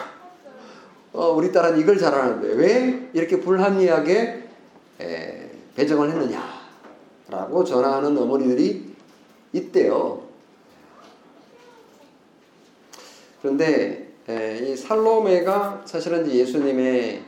어, 1.12 1.30
우리 1.30 1.50
딸은 1.50 1.78
이걸 1.78 1.98
잘하는데 1.98 2.54
왜 2.54 3.10
이렇게 3.12 3.40
불합리하게 3.40 4.48
에, 5.00 5.50
배정을 5.74 6.10
했느냐. 6.10 6.60
라고 7.28 7.62
전하는 7.64 8.18
어머니들이 8.18 8.90
있대요. 9.52 10.22
그런데 13.40 14.08
이 14.28 14.76
살로메가 14.76 15.82
사실은 15.86 16.30
예수님의 16.30 17.22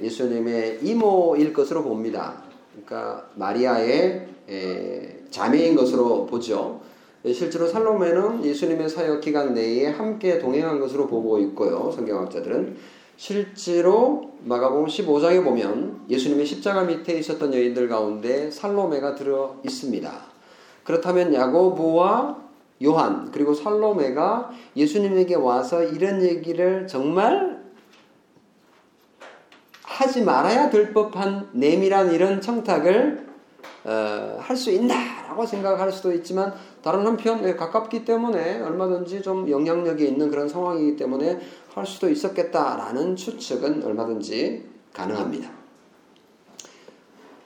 예수님의 0.00 0.78
이모일 0.82 1.52
것으로 1.52 1.82
봅니다. 1.82 2.42
그러니까 2.72 3.28
마리아의 3.34 4.28
자매인 5.30 5.74
것으로 5.74 6.26
보죠. 6.26 6.80
실제로 7.24 7.66
살로메는 7.66 8.44
예수님의 8.44 8.88
사역 8.88 9.20
기간 9.20 9.54
내에 9.54 9.88
함께 9.88 10.38
동행한 10.38 10.78
것으로 10.78 11.06
보고 11.06 11.38
있고요. 11.40 11.90
성경학자들은 11.90 12.76
실제로 13.16 14.30
마가복음 14.44 14.86
15장에 14.86 15.42
보면 15.42 16.02
예수님의 16.08 16.46
십자가 16.46 16.84
밑에 16.84 17.18
있었던 17.18 17.52
여인들 17.52 17.88
가운데 17.88 18.50
살로메가 18.50 19.16
들어 19.16 19.56
있습니다. 19.64 20.12
그렇다면 20.84 21.34
야고보와 21.34 22.38
요한 22.84 23.30
그리고 23.32 23.52
살로메가 23.54 24.50
예수님에게 24.76 25.34
와서 25.34 25.82
이런 25.82 26.22
얘기를 26.22 26.86
정말 26.86 27.58
하지 29.82 30.22
말아야 30.22 30.70
될 30.70 30.94
법한 30.94 31.50
내밀한 31.52 32.12
이런 32.12 32.40
청탁을 32.40 33.27
어, 33.88 34.36
할수 34.38 34.70
있나라고 34.70 35.46
생각할 35.46 35.90
수도 35.90 36.12
있지만 36.12 36.52
다른 36.82 37.06
한편 37.06 37.42
예, 37.48 37.54
가깝기 37.54 38.04
때문에 38.04 38.60
얼마든지 38.60 39.22
좀 39.22 39.48
영향력이 39.48 40.06
있는 40.06 40.30
그런 40.30 40.46
상황이기 40.46 40.96
때문에 40.96 41.40
할 41.72 41.86
수도 41.86 42.10
있었겠다라는 42.10 43.16
추측은 43.16 43.82
얼마든지 43.82 44.68
가능합니다. 44.92 45.50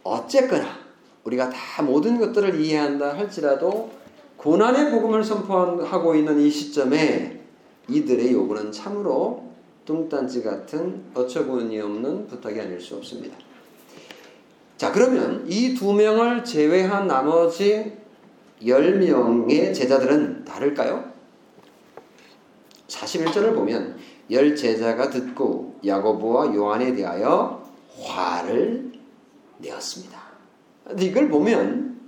어쨌거나 0.02 0.66
우리가 1.22 1.48
다 1.48 1.83
모든 1.85 2.18
것들을 2.18 2.61
이해한다 2.61 3.16
할지라도 3.16 3.90
고난의 4.37 4.90
복음을 4.90 5.22
선포하고 5.22 6.16
있는 6.16 6.40
이 6.40 6.50
시점에 6.50 7.40
이들의 7.88 8.33
요구는 8.33 8.72
참으로 8.72 9.52
뚱딴지 9.85 10.42
같은 10.42 11.05
어처구니 11.14 11.81
없는 11.81 12.26
부탁이 12.26 12.61
아닐 12.61 12.81
수 12.81 12.96
없습니다. 12.96 13.37
자, 14.83 14.90
그러면 14.90 15.45
이 15.47 15.77
두 15.77 15.92
명을 15.92 16.42
제외한 16.42 17.07
나머지 17.07 17.92
10명의 18.61 19.73
제자들은 19.73 20.45
다를까요? 20.45 21.05
41절을 22.88 23.55
보면 23.55 23.97
열 24.33 24.57
제자가 24.57 25.09
듣고 25.09 25.79
야고보와 25.87 26.53
요한에 26.57 26.97
대하여 26.97 27.64
화를 27.97 28.90
내었습니다. 29.59 30.21
이걸 30.99 31.29
보면 31.29 32.01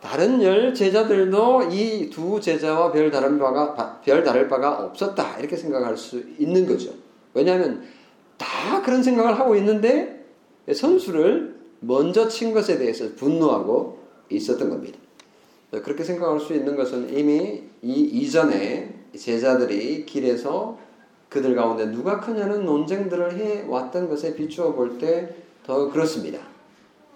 다른 0.00 0.42
열 0.42 0.74
제자들도 0.74 1.68
이 1.70 2.10
두 2.10 2.40
제자와 2.40 2.90
별 2.90 3.12
다른 3.12 3.38
바가 3.38 4.00
별 4.04 4.24
다를 4.24 4.48
바가 4.48 4.80
없었다 4.80 5.38
이렇게 5.38 5.56
생각할 5.56 5.96
수 5.96 6.24
있는 6.40 6.66
거죠. 6.66 6.90
왜냐하면 7.34 7.84
다 8.36 8.82
그런 8.82 9.00
생각을 9.00 9.38
하고 9.38 9.54
있는데 9.54 10.26
선수를 10.74 11.57
먼저 11.80 12.28
친 12.28 12.52
것에 12.52 12.78
대해서 12.78 13.14
분노하고 13.14 13.98
있었던 14.30 14.68
겁니다. 14.68 14.98
그렇게 15.70 16.02
생각할 16.02 16.40
수 16.40 16.54
있는 16.54 16.76
것은 16.76 17.16
이미 17.16 17.62
이 17.82 17.92
이전에 18.02 18.94
제자들이 19.16 20.06
길에서 20.06 20.78
그들 21.28 21.54
가운데 21.54 21.86
누가 21.86 22.20
크냐는 22.20 22.64
논쟁들을 22.64 23.38
해 23.38 23.64
왔던 23.68 24.08
것에 24.08 24.34
비추어 24.34 24.72
볼 24.74 24.98
때 24.98 25.48
더 25.68 25.90
그렇습니다. 25.90 26.38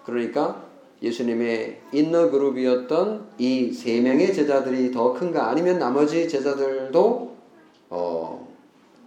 그러니까 0.05 0.63
예수님의 1.01 1.79
인너 1.91 2.29
그룹이었던 2.29 3.29
이 3.39 3.73
세 3.73 3.99
명의 3.99 4.31
제자들이 4.31 4.91
더 4.91 5.11
큰가 5.13 5.49
아니면 5.49 5.79
나머지 5.79 6.29
제자들도 6.29 7.35
어, 7.89 8.47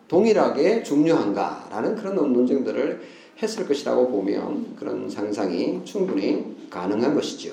동일하게 0.08 0.82
중요한가라는 0.82 1.94
그런 1.94 2.16
논쟁들을 2.16 3.00
했을 3.42 3.66
것이라고 3.66 4.08
보면 4.10 4.76
그런 4.76 5.08
상상이 5.08 5.82
충분히 5.84 6.56
가능한 6.70 7.14
것이죠. 7.14 7.52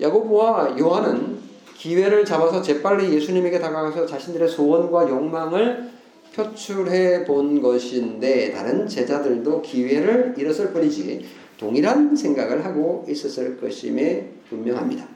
야고보와 0.00 0.78
요한은 0.78 1.38
기회를 1.76 2.24
잡아서 2.24 2.60
재빨리 2.60 3.14
예수님에게 3.14 3.58
다가가서 3.58 4.06
자신들의 4.06 4.48
소원과 4.48 5.08
욕망을 5.08 5.90
표출해 6.34 7.24
본 7.24 7.62
것인데 7.62 8.52
다른 8.52 8.86
제자들도 8.86 9.62
기회를 9.62 10.34
잃었을 10.36 10.72
뿐이지 10.72 11.24
동일한 11.56 12.14
생각을 12.14 12.64
하고 12.64 13.04
있었을 13.08 13.60
것임에 13.60 14.28
분명합니다. 14.48 15.06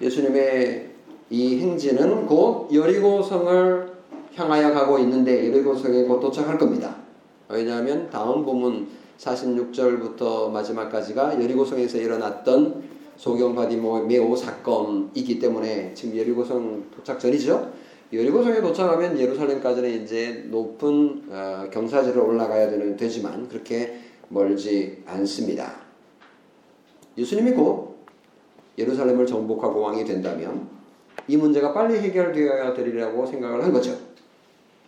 예수님의 0.00 0.90
이 1.30 1.58
행진은 1.60 2.26
곧 2.26 2.72
여리고성을 2.72 3.92
향하여 4.34 4.72
가고 4.72 4.98
있는데 5.00 5.48
여리고성에 5.48 6.04
곧 6.04 6.20
도착할 6.20 6.58
겁니다. 6.58 7.01
왜냐하면 7.52 8.08
다음 8.10 8.44
부문 8.44 8.88
46절부터 9.18 10.50
마지막까지가 10.50 11.40
여리고성에서 11.42 11.98
일어났던 11.98 12.82
소경바디모 13.16 14.04
메오 14.06 14.34
사건이기 14.34 15.38
때문에 15.38 15.92
지금 15.94 16.18
여리고성 16.18 16.84
도착 16.96 17.20
전이죠. 17.20 17.70
여리고성에 18.12 18.60
도착하면 18.60 19.18
예루살렘까지는 19.18 20.02
이제 20.02 20.44
높은 20.50 21.22
어, 21.30 21.68
경사지를 21.70 22.20
올라가야 22.20 22.70
되는 22.70 22.96
되지만 22.96 23.48
그렇게 23.48 23.98
멀지 24.28 25.02
않습니다. 25.06 25.76
예수님이 27.16 27.52
곧 27.52 27.96
예루살렘을 28.76 29.26
정복하고 29.26 29.80
왕이 29.80 30.04
된다면 30.04 30.68
이 31.28 31.36
문제가 31.36 31.72
빨리 31.72 31.98
해결되어야 31.98 32.74
되리라고 32.74 33.26
생각을 33.26 33.62
한 33.62 33.72
거죠. 33.72 33.96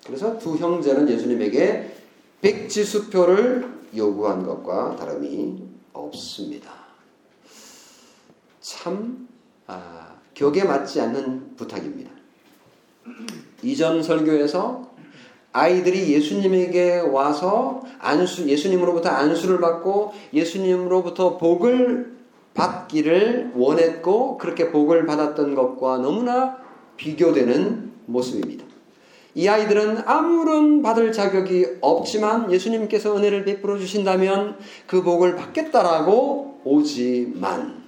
그래서 0.06 0.36
두 0.38 0.56
형제는 0.56 1.08
예수님에게 1.08 2.03
백지수표를 2.44 3.66
요구한 3.96 4.44
것과 4.44 4.96
다름이 4.96 5.62
없습니다. 5.94 6.70
참 8.60 9.26
아, 9.66 10.16
격에 10.34 10.64
맞지 10.64 11.00
않는 11.00 11.56
부탁입니다. 11.56 12.10
이전 13.62 14.02
설교에서 14.02 14.90
아이들이 15.52 16.12
예수님에게 16.12 17.00
와서 17.00 17.82
안수, 17.98 18.46
예수님으로부터 18.46 19.08
안수를 19.08 19.60
받고 19.60 20.12
예수님으로부터 20.34 21.38
복을 21.38 22.14
받기를 22.52 23.52
원했고 23.54 24.36
그렇게 24.36 24.70
복을 24.70 25.06
받았던 25.06 25.54
것과 25.54 25.98
너무나 25.98 26.58
비교되는 26.98 27.92
모습입니다. 28.04 28.63
이 29.34 29.48
아이들은 29.48 30.02
아무런 30.06 30.82
받을 30.82 31.12
자격이 31.12 31.66
없지만 31.80 32.52
예수님께서 32.52 33.16
은혜를 33.16 33.44
베풀어 33.44 33.78
주신다면 33.78 34.58
그 34.86 35.02
복을 35.02 35.34
받겠다라고 35.34 36.60
오지만 36.64 37.82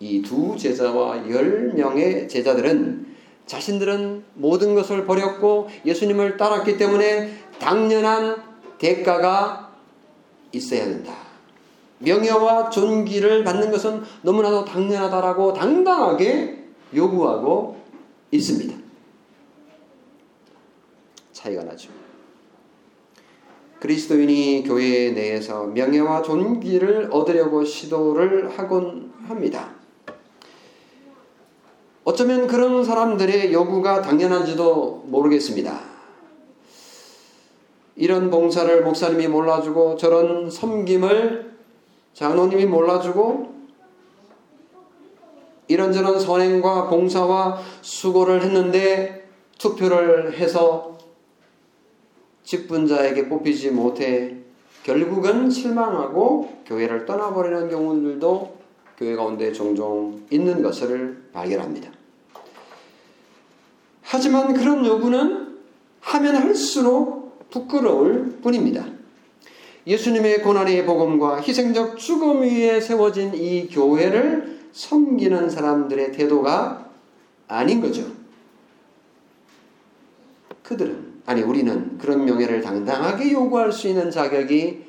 이 0.00 0.22
두 0.22 0.56
제자와 0.56 1.30
열 1.30 1.72
명의 1.74 2.28
제자들은 2.28 3.06
자신들은 3.46 4.24
모든 4.34 4.74
것을 4.74 5.04
버렸고 5.06 5.68
예수님을 5.84 6.36
따랐기 6.36 6.76
때문에 6.76 7.32
당연한 7.58 8.36
대가가 8.78 9.70
있어야 10.52 10.84
된다. 10.84 11.12
명예와 11.98 12.70
존귀를 12.70 13.44
받는 13.44 13.70
것은 13.70 14.02
너무나도 14.22 14.64
당연하다라고 14.64 15.52
당당하게 15.54 16.64
요구하고 16.94 17.76
있습니다. 18.30 18.83
차이가 21.44 21.62
나죠. 21.62 21.90
그리스도인이 23.78 24.64
교회 24.66 25.10
내에서 25.10 25.64
명예와 25.66 26.22
존귀를 26.22 27.10
얻으려고 27.12 27.62
시도를 27.64 28.58
하곤 28.58 29.12
합니다. 29.28 29.74
어쩌면 32.04 32.46
그런 32.46 32.82
사람들의 32.82 33.52
요구가 33.52 34.00
당연한지도 34.00 35.04
모르겠습니다. 35.06 35.80
이런 37.96 38.30
봉사를 38.30 38.82
목사님이 38.82 39.28
몰라주고 39.28 39.96
저런 39.98 40.50
섬김을 40.50 41.56
장로님이 42.14 42.64
몰라주고 42.66 43.54
이런저런 45.68 46.18
선행과 46.18 46.88
봉사와 46.88 47.60
수고를 47.82 48.42
했는데 48.42 49.28
투표를 49.58 50.38
해서 50.38 50.93
직분자에게 52.44 53.28
뽑히지 53.28 53.70
못해 53.70 54.36
결국은 54.82 55.50
실망하고 55.50 56.62
교회를 56.66 57.06
떠나버리는 57.06 57.68
경우들도 57.68 58.58
교회 58.98 59.16
가운데 59.16 59.52
종종 59.52 60.22
있는 60.30 60.62
것을 60.62 61.24
발견합니다. 61.32 61.90
하지만 64.02 64.54
그런 64.54 64.84
요구는 64.84 65.58
하면 66.00 66.36
할수록 66.36 67.48
부끄러울 67.50 68.38
뿐입니다. 68.42 68.84
예수님의 69.86 70.42
고난의 70.42 70.86
복음과 70.86 71.40
희생적 71.40 71.98
죽음 71.98 72.42
위에 72.42 72.80
세워진 72.80 73.34
이 73.34 73.68
교회를 73.68 74.60
섬기는 74.72 75.50
사람들의 75.50 76.12
태도가 76.12 76.90
아닌 77.48 77.80
거죠. 77.80 78.04
그들은, 80.62 81.13
아니, 81.26 81.42
우리는 81.42 81.96
그런 81.98 82.24
명예를 82.24 82.60
당당하게 82.60 83.32
요구할 83.32 83.72
수 83.72 83.88
있는 83.88 84.10
자격이 84.10 84.84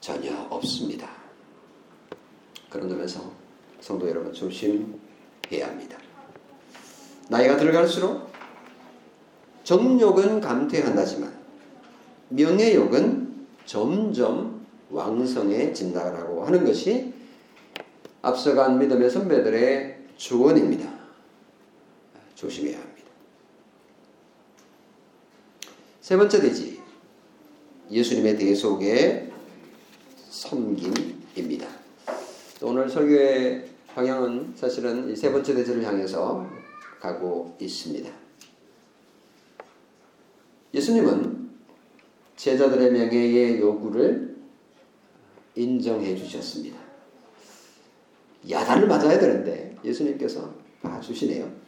전혀 0.00 0.36
없습니다. 0.50 1.08
그런 2.68 2.88
점에서 2.88 3.32
성도 3.80 4.08
여러분 4.08 4.32
조심해야 4.32 5.68
합니다. 5.68 5.96
나이가 7.28 7.56
들어갈수록 7.56 8.30
정욕은 9.62 10.40
감퇴한다지만 10.40 11.32
명예욕은 12.28 13.46
점점 13.64 14.66
왕성해진다라고 14.90 16.44
하는 16.44 16.64
것이 16.64 17.14
앞서간 18.20 18.78
믿음의 18.78 19.10
선배들의 19.10 19.98
조언입니다. 20.16 20.90
조심해야 22.34 22.78
합니다. 22.78 22.93
세 26.04 26.18
번째 26.18 26.38
대지 26.38 26.82
예수님의 27.90 28.36
대속의 28.36 29.32
섬김입니다. 30.28 31.66
오늘 32.60 32.90
설교의 32.90 33.70
방향은 33.94 34.52
사실은 34.54 35.10
이 35.10 35.16
세 35.16 35.32
번째 35.32 35.54
대지를 35.54 35.82
향해서 35.82 36.46
가고 37.00 37.56
있습니다. 37.58 38.12
예수님은 40.74 41.48
제자들의 42.36 42.92
명예의 42.92 43.58
요구를 43.60 44.36
인정해 45.54 46.14
주셨습니다. 46.14 46.78
야단을 48.50 48.88
맞아야 48.88 49.18
되는데 49.18 49.74
예수님께서 49.82 50.52
봐주시네요. 50.82 51.63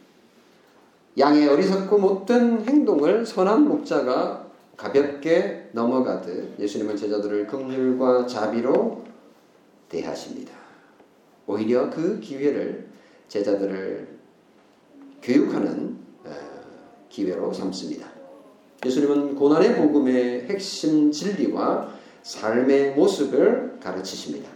양의 1.17 1.47
어리석고 1.47 1.97
못된 1.97 2.65
행동을 2.67 3.25
선한 3.25 3.67
목자가 3.67 4.45
가볍게 4.75 5.69
넘어가듯 5.71 6.59
예수님은 6.59 6.95
제자들을 6.95 7.47
긍휼과 7.47 8.27
자비로 8.27 9.03
대하십니다. 9.89 10.53
오히려 11.47 11.89
그 11.89 12.19
기회를 12.19 12.87
제자들을 13.29 14.07
교육하는 15.23 15.97
어, 16.23 16.29
기회로 17.09 17.51
삼습니다. 17.51 18.07
예수님은 18.85 19.35
고난의 19.35 19.75
복음의 19.75 20.45
핵심 20.47 21.11
진리와 21.11 21.89
삶의 22.21 22.93
모습을 22.93 23.77
가르치십니다. 23.81 24.49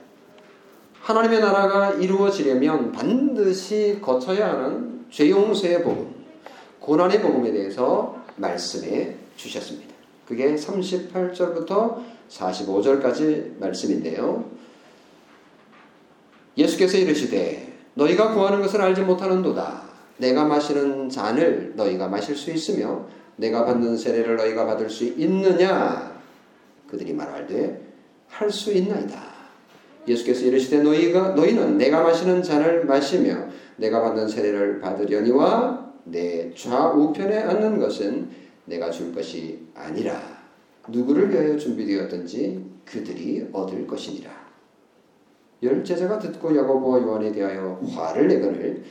하나님의 1.02 1.40
나라가 1.40 1.92
이루어지려면 1.94 2.92
반드시 2.92 3.98
거쳐야 4.00 4.50
하는 4.50 5.06
죄 5.10 5.30
용서의 5.30 5.82
복음, 5.84 6.21
고난의 6.82 7.22
복음에 7.22 7.52
대해서 7.52 8.20
말씀해 8.38 9.16
주셨습니다. 9.36 9.94
그게 10.28 10.56
38절부터 10.56 12.04
45절까지 12.30 13.60
말씀인데요. 13.60 14.46
예수께서 16.58 16.98
이르시되 16.98 17.72
너희가 17.94 18.34
구하는 18.34 18.62
것을 18.62 18.82
알지 18.82 19.02
못하는도다. 19.02 19.82
내가 20.18 20.46
마시는 20.46 21.10
잔을 21.10 21.74
너희가 21.76 22.08
마실 22.08 22.36
수 22.36 22.52
있으며 22.52 23.08
내가 23.36 23.66
받는 23.66 23.98
세례를 23.98 24.36
너희가 24.38 24.66
받을 24.66 24.90
수 24.90 25.04
있느냐? 25.04 26.20
그들이 26.88 27.14
말할때 27.14 27.80
할수 28.28 28.72
있나이다. 28.74 29.20
예수께서 30.08 30.46
이르시되 30.46 30.82
너희가 30.82 31.30
너희는 31.30 31.78
내가 31.78 32.02
마시는 32.02 32.42
잔을 32.42 32.86
마시며 32.86 33.46
내가 33.78 34.02
받는 34.02 34.28
세례를 34.28 34.80
받으려니와 34.80 35.81
내 36.06 36.54
좌우편에 36.54 37.38
앉는 37.38 37.80
것은 37.80 38.30
내가 38.66 38.90
줄 38.90 39.14
것이 39.14 39.60
아니라 39.76 40.22
누구를 40.88 41.32
위하여 41.32 41.58
준비되었든지 41.58 42.66
그들이 42.86 43.48
얻을 43.52 43.86
것이니라. 43.88 44.32
열 45.64 45.84
제자가 45.84 46.18
듣고 46.18 46.56
야고보와 46.56 47.02
요한에 47.02 47.32
대하여 47.32 47.80
화를 47.94 48.28
내거늘 48.28 48.84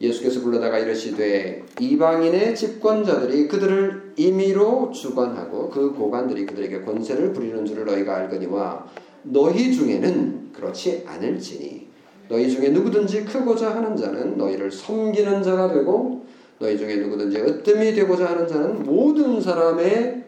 예수께서 0.00 0.40
불러다가 0.42 0.78
이르시되 0.78 1.64
이방인의 1.80 2.54
집권자들이 2.54 3.48
그들을 3.48 4.14
임의로 4.16 4.92
주관하고 4.92 5.70
그 5.70 5.92
고관들이 5.92 6.46
그들에게 6.46 6.82
권세를 6.82 7.32
부리는 7.32 7.64
줄을 7.64 7.84
너희가 7.84 8.16
알거니와 8.16 8.86
너희 9.24 9.72
중에는 9.72 10.52
그렇지 10.52 11.04
않을지니 11.06 11.88
너희 12.28 12.48
중에 12.48 12.68
누구든지 12.68 13.24
크고자 13.24 13.74
하는 13.74 13.96
자는 13.96 14.36
너희를 14.36 14.70
섬기는 14.70 15.42
자가 15.42 15.72
되고 15.72 16.23
너희 16.58 16.78
중에 16.78 16.96
누구든지 16.96 17.38
으뜸이 17.38 17.94
되고자 17.94 18.26
하는 18.26 18.46
자는 18.46 18.82
모든 18.84 19.40
사람의 19.40 20.24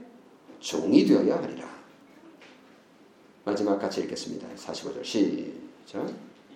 종이 0.60 1.04
되어야 1.04 1.36
하리라. 1.42 1.66
마지막 3.44 3.78
같이 3.78 4.00
읽겠습니다. 4.02 4.48
45절 4.56 5.04
시작. 5.04 6.06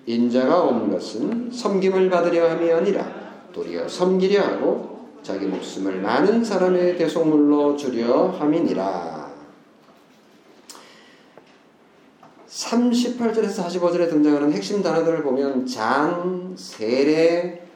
인자가 0.07 0.63
온 0.63 0.91
것은 0.91 1.51
섬김을 1.53 2.11
받으려 2.11 2.51
함이 2.51 2.71
아니라 2.73 3.49
도리어 3.53 3.89
섬기려 3.89 4.43
하고 4.43 5.09
자기 5.23 5.47
목숨을 5.47 6.01
많은 6.01 6.43
사람의 6.43 6.97
대속물로 6.97 7.77
주려 7.77 8.29
함이니라. 8.29 9.31
38절에서 12.49 13.67
45절에 13.67 14.11
등장하는 14.11 14.53
핵심 14.53 14.83
단어들을 14.83 15.23
보면 15.23 15.67
잔, 15.67 16.55
세례, 16.57 17.70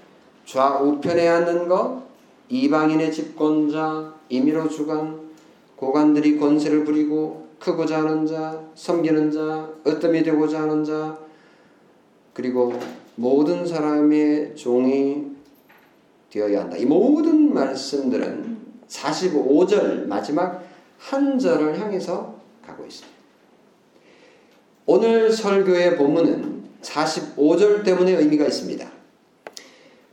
좌우편에 0.44 1.26
앉는 1.26 1.68
것, 1.68 2.02
이방인의 2.48 3.12
집권자, 3.12 4.14
임의로 4.28 4.68
주관, 4.68 5.20
고관들이 5.76 6.38
권세를 6.38 6.85
부리고 6.85 7.48
크고자 7.59 8.02
하는 8.02 8.26
자, 8.26 8.62
섬기는 8.74 9.30
자, 9.30 9.68
으뜸이 9.87 10.22
되고자 10.22 10.62
하는 10.62 10.85
자, 10.85 11.18
그리고 12.33 12.78
모든 13.16 13.66
사람의 13.66 14.57
종이 14.57 15.24
되어야 16.30 16.62
한다. 16.62 16.76
이 16.76 16.85
모든 16.85 17.54
말씀들은 17.54 18.59
45절 18.88 20.07
마지막 20.07 20.64
한 20.98 21.38
절을 21.38 21.78
향해서 21.78 22.35
가고 22.66 22.85
있습니다. 22.85 23.14
오늘 24.87 25.33
설교의 25.33 25.96
본문은 25.96 26.64
45절 26.83 27.85
때문에 27.85 28.12
의미가 28.12 28.46
있습니다. 28.46 29.03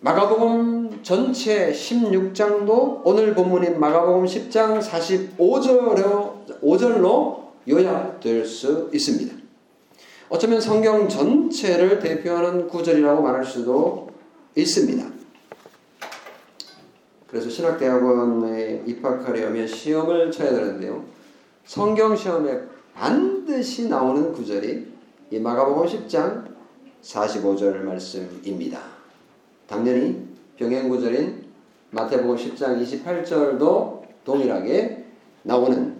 마가복음 0.04 1.04
전체 1.04 1.72
16장도 1.72 3.02
오늘 3.04 3.36
본문인 3.36 3.80
마가복음 3.80 4.26
10장 4.26 4.82
45절로 4.82 6.60
5절로 6.60 7.42
요약될 7.70 8.44
수 8.44 8.90
있습니다. 8.92 9.36
어쩌면 10.30 10.60
성경 10.60 11.08
전체를 11.08 12.00
대표하는 12.00 12.68
구절이라고 12.68 13.22
말할 13.22 13.46
수도 13.46 14.10
있습니다. 14.56 15.06
그래서 17.28 17.48
신학대학원에 17.52 18.82
입학하려면 18.88 19.68
시험을 19.68 20.32
쳐야 20.32 20.50
되는데요. 20.50 21.06
성경 21.64 22.16
시험에 22.16 22.60
반드시 22.96 23.88
나오는 23.88 24.34
구절이 24.34 24.88
이 25.30 25.40
마가복음 25.40 25.86
10장 25.86 26.46
45절 27.04 27.84
말씀입니다. 27.84 29.01
당연히 29.72 30.28
병행 30.58 30.90
구절인 30.90 31.46
마태복음 31.92 32.36
10장 32.36 32.84
28절도 32.84 34.02
동일하게 34.26 35.06
나오는 35.44 35.96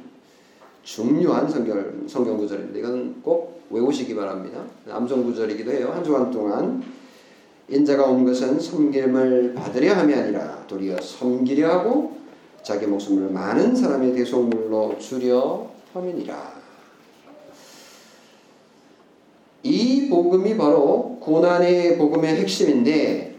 중요한 0.84 1.50
성경, 1.50 2.06
성경 2.06 2.38
구절입니다. 2.38 2.80
이건 2.80 3.22
꼭 3.22 3.62
외우시기 3.70 4.14
바랍니다. 4.14 4.62
암송 4.90 5.24
구절이기도 5.24 5.72
해요. 5.72 5.92
한 5.94 6.04
주간 6.04 6.30
동안 6.30 6.84
인자가 7.70 8.08
온 8.08 8.26
것은 8.26 8.60
섬김을 8.60 9.54
받으려 9.54 9.94
함이 9.94 10.14
아니라 10.14 10.66
도리어 10.68 10.98
섬기려 11.00 11.72
하고 11.72 12.18
자기 12.64 12.86
목숨을 12.86 13.32
많은 13.32 13.74
사람의 13.74 14.14
대속물로 14.14 14.98
주려 15.00 15.70
함이니라. 15.94 16.60
이 19.64 20.10
복음이 20.10 20.58
바로 20.58 21.18
고난의 21.22 21.98
복음의 21.98 22.36
핵심인데 22.36 23.31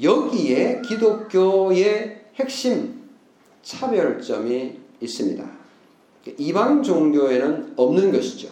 여기에 0.00 0.82
기독교의 0.82 2.26
핵심 2.36 3.02
차별점이 3.62 4.78
있습니다. 5.00 5.44
이방 6.38 6.82
종교에는 6.82 7.74
없는 7.76 8.12
것이죠. 8.12 8.48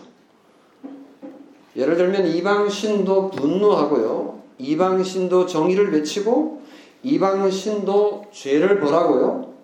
예를 1.77 1.97
들면 1.97 2.27
이방 2.27 2.69
신도 2.69 3.31
분노하고요. 3.31 4.41
이방 4.59 5.03
신도 5.03 5.47
정의를 5.47 5.93
외치고 5.93 6.61
이방 7.03 7.51
신도 7.51 8.27
죄를 8.33 8.81
벌하고요. 8.81 9.55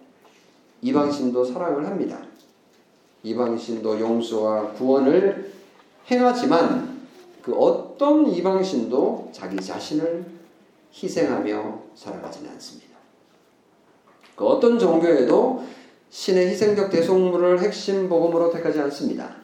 이방 0.82 1.10
신도 1.10 1.44
사랑을 1.44 1.86
합니다. 1.86 2.18
이방 3.22 3.58
신도 3.58 3.98
용서와 4.00 4.72
구원을 4.72 5.52
행하지만 6.10 6.96
그 7.42 7.52
어떤 7.54 8.26
이방 8.28 8.62
신도 8.62 9.30
자기 9.32 9.56
자신을 9.56 10.35
희생하며 11.02 11.82
살아가지는 11.94 12.50
않습니다. 12.52 12.96
그 14.34 14.46
어떤 14.46 14.78
종교에도 14.78 15.64
신의 16.10 16.48
희생적 16.48 16.90
대속물을 16.90 17.60
핵심 17.60 18.08
복음으로 18.08 18.50
택하지 18.50 18.80
않습니다. 18.80 19.36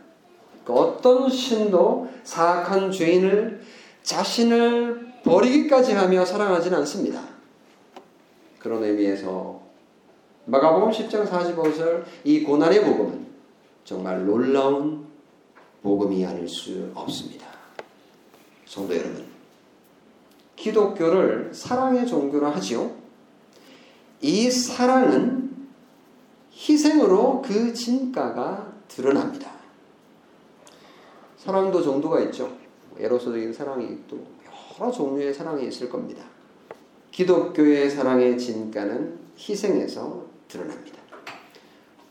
그 0.64 0.72
어떤 0.72 1.28
신도 1.28 2.08
사악한 2.24 2.92
죄인을 2.92 3.62
자신을 4.02 5.12
버리기까지 5.24 5.92
하며 5.92 6.24
사랑하지는 6.24 6.78
않습니다. 6.78 7.22
그런 8.58 8.82
의미에서 8.82 9.60
마가복음 10.44 10.90
10장 10.90 11.28
45절 11.28 12.04
이 12.24 12.42
고난의 12.42 12.84
복음은 12.84 13.26
정말 13.84 14.24
놀라운 14.24 15.06
복음이 15.82 16.24
아닐 16.24 16.48
수 16.48 16.90
없습니다. 16.94 17.46
성도 18.64 18.94
여러분, 18.96 19.31
기독교를 20.62 21.50
사랑의 21.52 22.06
종교로 22.06 22.46
하지요. 22.46 22.92
이 24.20 24.48
사랑은 24.48 25.50
희생으로 26.52 27.42
그 27.42 27.74
진가가 27.74 28.72
드러납니다. 28.86 29.50
사랑도 31.36 31.82
정도가 31.82 32.20
있죠. 32.20 32.52
에로서적인 32.96 33.52
사랑이 33.52 33.98
또 34.06 34.24
여러 34.78 34.92
종류의 34.92 35.34
사랑이 35.34 35.66
있을 35.66 35.90
겁니다. 35.90 36.22
기독교의 37.10 37.90
사랑의 37.90 38.38
진가는 38.38 39.18
희생에서 39.36 40.24
드러납니다. 40.46 40.98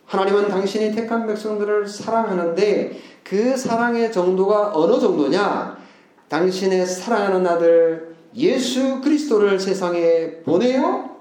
하나님은 0.07 0.49
당신이 0.49 0.93
택한 0.93 1.25
백성들을 1.25 1.87
사랑하는데 1.87 2.99
그 3.23 3.55
사랑의 3.55 4.11
정도가 4.11 4.73
어느 4.73 4.99
정도냐? 4.99 5.79
당신의 6.27 6.85
사랑하는 6.85 7.47
아들 7.47 8.10
예수 8.35 9.01
그리스도를 9.01 9.59
세상에 9.59 10.41
보내어 10.43 11.19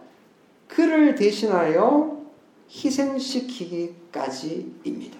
그를 0.68 1.14
대신하여 1.14 2.20
희생시키기까지입니다. 2.70 5.18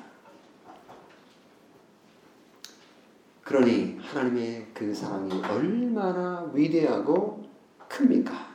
그러니 3.43 3.97
하나님의 4.01 4.67
그 4.73 4.95
사랑이 4.95 5.33
얼마나 5.43 6.49
위대하고 6.55 7.45
큽니까? 7.89 8.49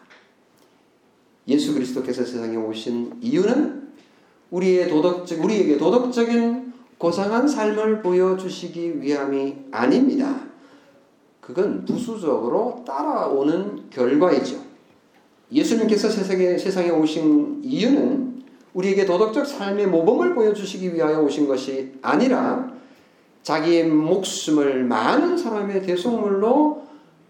예수 1.50 1.74
그리스도께서 1.74 2.24
세상에 2.24 2.56
오신 2.56 3.18
이유는 3.22 3.90
우리의 4.52 4.88
도덕적 4.88 5.44
우리에게 5.44 5.78
도덕적인 5.78 6.74
고상한 6.98 7.46
삶을 7.46 8.02
보여주시기 8.02 9.02
위함이 9.02 9.66
아닙니다. 9.72 10.55
그건 11.46 11.86
부수적으로 11.86 12.84
따라오는 12.88 13.92
결과이죠. 13.92 14.60
예수님께서 15.52 16.10
세상에, 16.10 16.58
세상에 16.58 16.90
오신 16.90 17.62
이유는 17.64 18.44
우리에게 18.74 19.06
도덕적 19.06 19.46
삶의 19.46 19.88
모범을 19.88 20.34
보여주시기 20.34 20.96
위하여 20.96 21.22
오신 21.22 21.48
것이 21.48 21.94
아니라 22.02 22.74
자기의 23.44 23.88
목숨을 23.90 24.86
많은 24.86 25.38
사람의 25.38 25.84
대속물로 25.84 26.84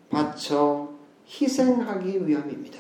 바쳐 0.10 0.90
희생하기 1.28 2.26
위함입니다. 2.26 2.80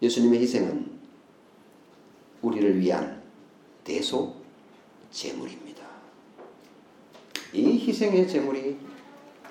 예수님의 0.00 0.40
희생은 0.40 0.90
우리를 2.40 2.80
위한 2.80 3.20
대속 3.84 4.36
제물입니다. 5.10 5.75
이 7.52 7.78
희생의 7.78 8.28
제물이 8.28 8.76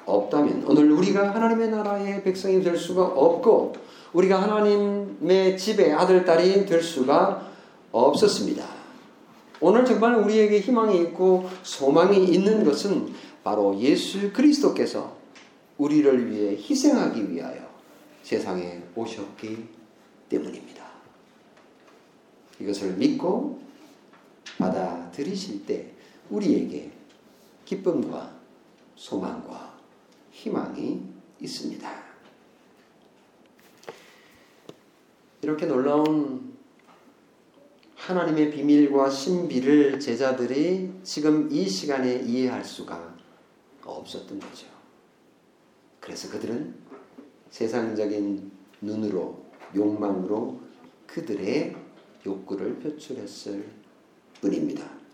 없다면 0.06 0.66
오늘 0.68 0.92
우리가 0.92 1.34
하나님의 1.34 1.70
나라의 1.70 2.24
백성이 2.24 2.62
될 2.62 2.78
수가 2.78 3.04
없고 3.04 3.74
우리가 4.14 4.42
하나님의 4.42 5.58
집의 5.58 5.94
아들 5.94 6.24
딸이 6.24 6.66
될 6.66 6.82
수가 6.82 7.52
없었습니다. 7.92 8.66
오늘 9.62 9.86
정말 9.86 10.16
우리에게 10.16 10.60
희망이 10.60 11.02
있고 11.02 11.50
소망이 11.64 12.26
있는 12.26 12.64
것은 12.64 13.14
바로 13.44 13.78
예수 13.80 14.32
그리스도께서 14.32 15.16
우리를 15.78 16.32
위해 16.32 16.56
희생하기 16.56 17.32
위하여 17.32 17.66
세상에 18.24 18.82
오셨기 18.96 19.66
때문입니다. 20.30 20.84
이것을 22.60 22.94
믿고 22.94 23.60
받아들이실 24.58 25.66
때 25.66 25.92
우리에게 26.30 26.92
기쁨과 27.66 28.40
소망과 28.96 29.78
희망이 30.32 31.02
있습니다. 31.42 32.06
이렇게 35.42 35.66
놀라운 35.66 36.56
하나님의 37.96 38.52
비밀과 38.52 39.10
신비를 39.10 40.00
제자들이 40.00 40.92
지금 41.04 41.52
이 41.52 41.68
시간에 41.68 42.22
이해할 42.22 42.64
수가 42.64 43.16
없었던 43.84 44.40
거죠. 44.40 44.68
그래서 46.00 46.30
그들은 46.30 46.76
세상적인 47.50 48.52
눈으로, 48.82 49.44
욕망으로 49.76 50.60
그들의 51.08 51.76
욕구를 52.26 52.80
표출했을 52.80 53.66
뿐입니다. 54.42 55.05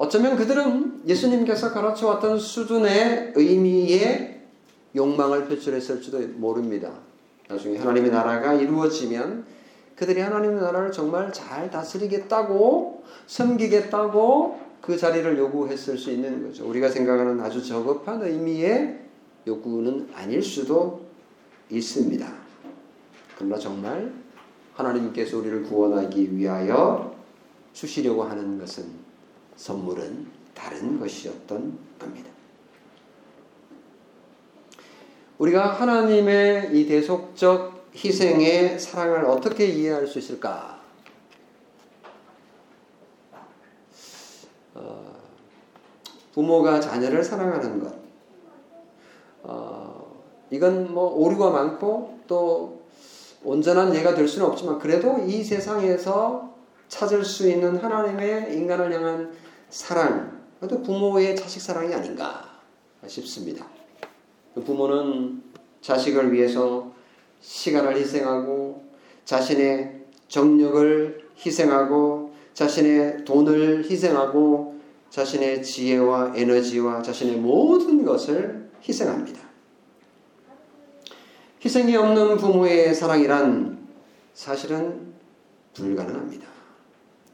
어쩌면 0.00 0.34
그들은 0.34 1.02
예수님께서 1.06 1.74
가르쳐 1.74 2.06
왔던 2.06 2.38
수준의 2.38 3.34
의미의 3.36 4.40
욕망을 4.96 5.44
표출했을지도 5.44 6.20
모릅니다. 6.36 6.90
나중에 7.46 7.76
하나님의 7.76 8.10
나라가 8.10 8.54
이루어지면 8.54 9.44
그들이 9.96 10.22
하나님의 10.22 10.62
나라를 10.62 10.90
정말 10.90 11.30
잘 11.34 11.70
다스리겠다고 11.70 13.04
섬기겠다고 13.26 14.60
그 14.80 14.96
자리를 14.96 15.36
요구했을 15.36 15.98
수 15.98 16.10
있는 16.10 16.44
거죠. 16.44 16.66
우리가 16.66 16.88
생각하는 16.88 17.38
아주 17.38 17.62
저급한 17.62 18.22
의미의 18.22 19.00
요구는 19.46 20.08
아닐 20.14 20.42
수도 20.42 21.02
있습니다. 21.68 22.26
그러나 23.36 23.58
정말 23.58 24.10
하나님께서 24.72 25.36
우리를 25.36 25.64
구원하기 25.64 26.38
위하여 26.38 27.14
주시려고 27.74 28.24
하는 28.24 28.58
것은 28.58 28.99
선물은 29.60 30.26
다른 30.54 30.98
것이었던 30.98 31.78
겁니다. 31.98 32.30
우리가 35.36 35.72
하나님의 35.72 36.70
이 36.72 36.86
대속적 36.86 37.90
희생의 37.94 38.80
사랑을 38.80 39.26
어떻게 39.26 39.66
이해할 39.66 40.06
수 40.06 40.18
있을까? 40.18 40.80
어, 44.74 45.14
부모가 46.32 46.80
자녀를 46.80 47.22
사랑하는 47.22 47.84
것. 47.84 47.94
어, 49.42 50.24
이건 50.50 50.94
뭐 50.94 51.04
오류가 51.16 51.50
많고 51.50 52.20
또 52.26 52.80
온전한 53.44 53.94
예가 53.94 54.14
될 54.14 54.26
수는 54.26 54.46
없지만 54.46 54.78
그래도 54.78 55.18
이 55.18 55.44
세상에서 55.44 56.54
찾을 56.88 57.24
수 57.24 57.48
있는 57.48 57.76
하나님의 57.76 58.56
인간을 58.56 58.92
향한 58.92 59.49
사랑, 59.70 60.40
그래도 60.58 60.82
부모의 60.82 61.36
자식 61.36 61.60
사랑이 61.60 61.94
아닌가 61.94 62.60
싶습니다. 63.06 63.66
부모는 64.54 65.42
자식을 65.80 66.32
위해서 66.32 66.92
시간을 67.40 67.96
희생하고 67.96 68.84
자신의 69.24 70.04
정력을 70.28 71.30
희생하고 71.38 72.34
자신의 72.52 73.24
돈을 73.24 73.88
희생하고 73.88 74.78
자신의 75.08 75.62
지혜와 75.62 76.34
에너지와 76.36 77.02
자신의 77.02 77.36
모든 77.36 78.04
것을 78.04 78.70
희생합니다. 78.86 79.40
희생이 81.64 81.96
없는 81.96 82.36
부모의 82.36 82.94
사랑이란 82.94 83.86
사실은 84.34 85.14
불가능합니다. 85.74 86.49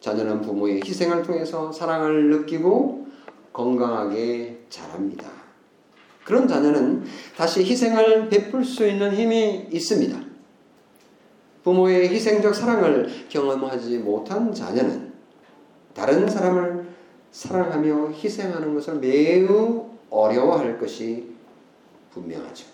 자녀는 0.07 0.41
부모의 0.41 0.83
희생을 0.85 1.25
통해서 1.25 1.73
사랑을 1.73 2.31
느끼고 2.31 3.09
건강하게 3.53 4.67
자랍니다. 4.69 5.29
그런 6.23 6.47
자녀는 6.47 7.03
다시 7.37 7.65
희생을 7.65 8.29
베풀 8.29 8.65
수 8.65 8.87
있는 8.87 9.13
힘이 9.13 9.67
있습니다. 9.73 10.17
부모의 11.65 12.09
희생적 12.11 12.55
사랑을 12.55 13.09
경험하지 13.29 13.99
못한 13.99 14.55
자녀는 14.55 15.13
다른 15.93 16.29
사람을 16.29 16.87
사랑하며 17.33 18.13
희생하는 18.13 18.75
것을 18.75 19.01
매우 19.01 19.91
어려워할 20.09 20.79
것이 20.79 21.35
분명하죠. 22.13 22.65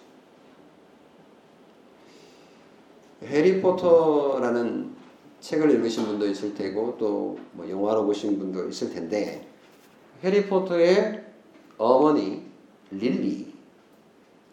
해리포터라는 3.24 4.91
책을 5.42 5.70
읽으신 5.72 6.06
분도 6.06 6.26
있을 6.26 6.54
테고 6.54 6.96
또 6.98 7.36
뭐 7.52 7.68
영화로 7.68 8.06
보신 8.06 8.38
분도 8.38 8.68
있을 8.68 8.90
텐데 8.90 9.46
해리포터의 10.24 11.22
어머니 11.76 12.42
릴리 12.90 13.52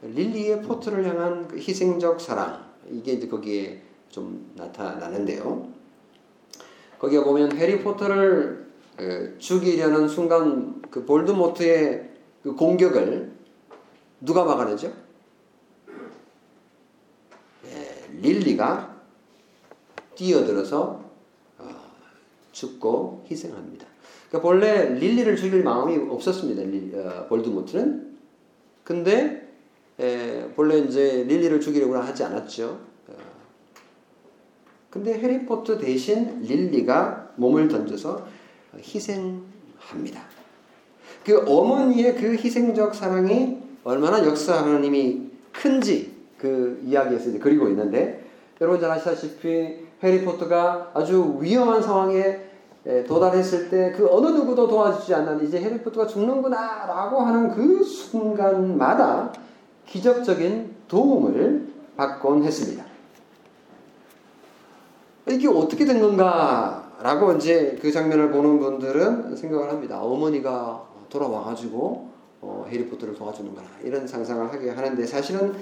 릴리의 0.01 0.61
포터를 0.63 1.05
향한 1.05 1.47
그 1.47 1.57
희생적 1.57 2.19
사랑 2.19 2.65
이게 2.89 3.13
이제 3.13 3.27
거기에 3.27 3.81
좀 4.09 4.51
나타나는데요. 4.55 5.69
거기에 6.97 7.23
보면 7.23 7.55
해리포터를 7.55 8.67
죽이려는 9.37 10.07
순간 10.07 10.81
그 10.89 11.05
볼드모트의 11.05 12.09
그 12.43 12.55
공격을 12.55 13.31
누가 14.21 14.43
막아내죠? 14.43 14.91
릴리가 18.21 18.98
뛰어들어서 20.19 21.01
어, 21.57 21.69
죽고 22.51 23.25
희생합니다. 23.31 23.87
그러니까 24.27 24.47
본래 24.47 24.89
릴리를 24.89 25.33
죽일 25.37 25.63
마음이 25.63 26.09
없었습니다. 26.09 26.61
리, 26.63 26.91
어, 26.93 27.25
볼드모트는. 27.27 28.17
근데 28.83 29.47
에, 29.97 30.49
본래 30.55 30.79
이제 30.79 31.23
릴리를 31.23 31.61
죽이려고 31.61 31.95
하지 31.95 32.23
않았죠. 32.25 32.79
어, 33.07 33.13
근데 34.89 35.17
해리포터 35.17 35.77
대신 35.77 36.41
릴리가 36.41 37.33
몸을 37.37 37.69
던져서 37.69 38.27
희생합니다. 38.77 40.27
그 41.23 41.45
어머니의 41.47 42.15
그 42.15 42.33
희생적 42.33 42.93
사랑이 42.93 43.57
얼마나 43.85 44.25
역사하는 44.25 44.83
힘이 44.83 45.29
큰지 45.53 46.13
그 46.37 46.81
이야기에서 46.85 47.29
이제 47.29 47.39
그리고 47.39 47.69
있는데 47.69 48.25
여러분 48.61 48.79
잘 48.81 48.91
아시다시피 48.91 49.88
해리포터가 50.01 50.91
아주 50.93 51.37
위험한 51.39 51.81
상황에 51.81 52.49
도달했을 53.07 53.69
때 53.69 53.93
그 53.95 54.07
어느 54.09 54.27
누구도 54.27 54.67
도와주지 54.67 55.13
않는 55.13 55.45
이제 55.45 55.61
해리포터가 55.61 56.07
죽는구나 56.07 56.85
라고 56.87 57.19
하는 57.19 57.49
그 57.49 57.83
순간마다 57.83 59.33
기적적인 59.85 60.75
도움을 60.87 61.67
받곤 61.97 62.43
했습니다. 62.43 62.85
이게 65.27 65.47
어떻게 65.47 65.85
된 65.85 65.99
건가 65.99 66.91
라고 67.01 67.33
이제 67.33 67.77
그 67.81 67.91
장면을 67.91 68.31
보는 68.31 68.59
분들은 68.59 69.35
생각을 69.35 69.69
합니다. 69.69 70.01
어머니가 70.01 70.83
돌아와가지고 71.09 72.09
어, 72.41 72.65
해리포터를 72.69 73.15
도와주는구나 73.15 73.67
이런 73.83 74.07
상상을 74.07 74.51
하게 74.51 74.69
하는데 74.69 75.05
사실은 75.05 75.53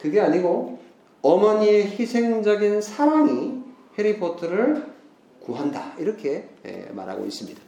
그게 0.00 0.20
아니고 0.20 0.78
어머니의 1.20 1.86
희생적인 1.98 2.80
사랑이 2.80 3.61
해리포터를 3.98 4.92
구한다 5.40 5.94
이렇게 5.98 6.48
예, 6.64 6.90
말하고 6.92 7.24
있습니다. 7.24 7.60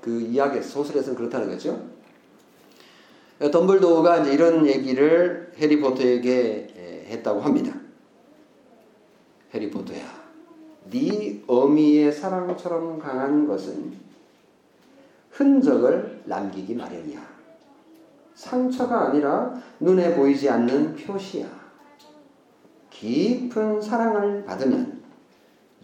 그 0.00 0.20
이야기 0.20 0.62
소설에서는 0.62 1.16
그렇다는 1.16 1.48
거죠. 1.48 1.80
덤블도어가 3.38 4.18
이제 4.18 4.32
이런 4.32 4.66
얘기를 4.66 5.52
해리포터에게 5.56 6.68
예, 6.76 7.06
했다고 7.10 7.40
합니다. 7.40 7.74
해리포터야, 9.52 10.04
네 10.90 11.42
어미의 11.46 12.12
사랑처럼 12.12 12.98
강한 12.98 13.46
것은 13.46 13.94
흔적을 15.30 16.22
남기기 16.24 16.74
마련이야. 16.74 17.36
상처가 18.34 19.08
아니라 19.08 19.54
눈에 19.80 20.14
보이지 20.14 20.48
않는 20.48 20.96
표시야. 20.96 21.46
깊은 22.90 23.80
사랑을 23.80 24.44
받으면 24.44 24.95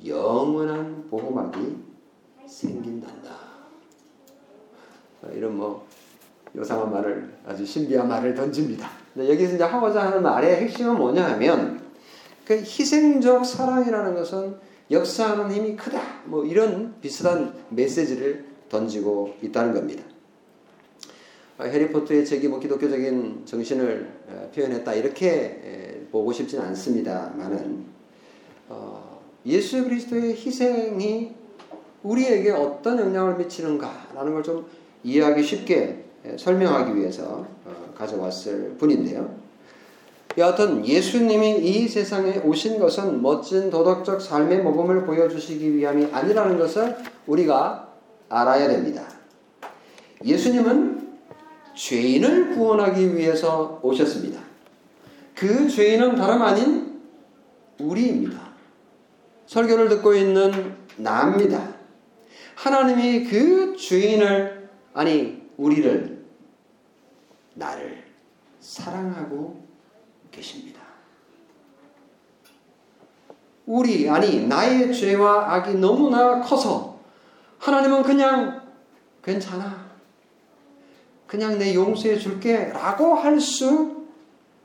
영원한 0.07 1.07
보호막이 1.09 1.77
생긴단다. 2.47 3.31
이런 5.35 5.57
뭐 5.57 5.87
요상한 6.57 6.91
말을 6.91 7.33
아주 7.47 7.65
신비한 7.65 8.09
말을 8.09 8.35
던집니다. 8.35 8.91
여기서 9.17 9.55
이제 9.55 9.63
하고자 9.65 10.07
하는 10.07 10.23
말의 10.23 10.57
핵심은 10.63 10.97
뭐냐 10.97 11.33
하면 11.33 11.81
그 12.45 12.55
희생적 12.55 13.47
사랑이라는 13.47 14.15
것은 14.15 14.57
역사하는 14.91 15.53
힘이 15.53 15.77
크다. 15.77 16.01
뭐 16.25 16.45
이런 16.45 16.95
비슷한 17.01 17.55
메시지를 17.71 18.45
던지고 18.69 19.35
있다는 19.43 19.73
겁니다. 19.73 20.03
아, 21.59 21.65
해리포터의 21.65 22.25
책이 22.25 22.49
뭐 22.49 22.59
기독교적인 22.59 23.43
정신을 23.45 24.51
표현했다 24.55 24.95
이렇게 24.95 26.07
보고 26.11 26.33
싶진 26.33 26.61
않습니다만은 26.61 27.85
어, 28.69 29.02
예수 29.47 29.85
그리스도의 29.85 30.35
희생이 30.35 31.35
우리에게 32.03 32.51
어떤 32.51 32.99
영향을 32.99 33.37
미치는가라는 33.37 34.33
걸 34.35 34.43
좀 34.43 34.67
이해하기 35.05 35.43
쉽게 35.43 36.05
설명하기 36.37 36.97
위해서 36.97 37.47
어, 37.65 37.95
가져왔을 37.97 38.77
뿐인데요. 38.79 39.35
여하튼 40.39 40.87
예수님이 40.87 41.59
이 41.59 41.89
세상에 41.89 42.39
오신 42.39 42.79
것은 42.79 43.21
멋진 43.21 43.69
도덕적 43.69 44.23
삶의 44.23 44.63
모범을 44.63 45.05
보여주시기 45.05 45.77
위함이 45.77 46.07
아니라는 46.13 46.59
것을 46.59 46.97
우리가 47.27 47.93
알아야 48.29 48.69
됩니다. 48.69 49.03
예수님은 50.25 51.13
죄인을 51.75 52.55
구원하기 52.55 53.17
위해서 53.17 53.79
오셨습니다. 53.83 54.41
그 55.35 55.69
죄인은 55.69 56.15
다름 56.15 56.41
아닌 56.43 57.01
우리입니다. 57.79 58.42
설교를 59.53 59.91
듣고 59.91 60.15
있는 60.15 60.75
나입니다. 60.97 61.75
하나님이 62.55 63.25
그 63.25 63.77
죄인을, 63.77 64.71
아니, 64.95 65.43
우리를, 65.59 66.25
나를 67.53 68.03
사랑하고 68.61 69.63
계십니다. 70.31 70.81
우리, 73.67 74.09
아니, 74.09 74.47
나의 74.47 74.95
죄와 74.95 75.53
악이 75.53 75.75
너무나 75.75 76.41
커서 76.41 76.99
하나님은 77.59 78.05
그냥 78.05 78.63
괜찮아. 79.23 79.93
그냥 81.27 81.59
내 81.59 81.75
용서해 81.75 82.17
줄게 82.19 82.71
라고 82.73 83.15
할 83.17 83.39
수 83.39 84.07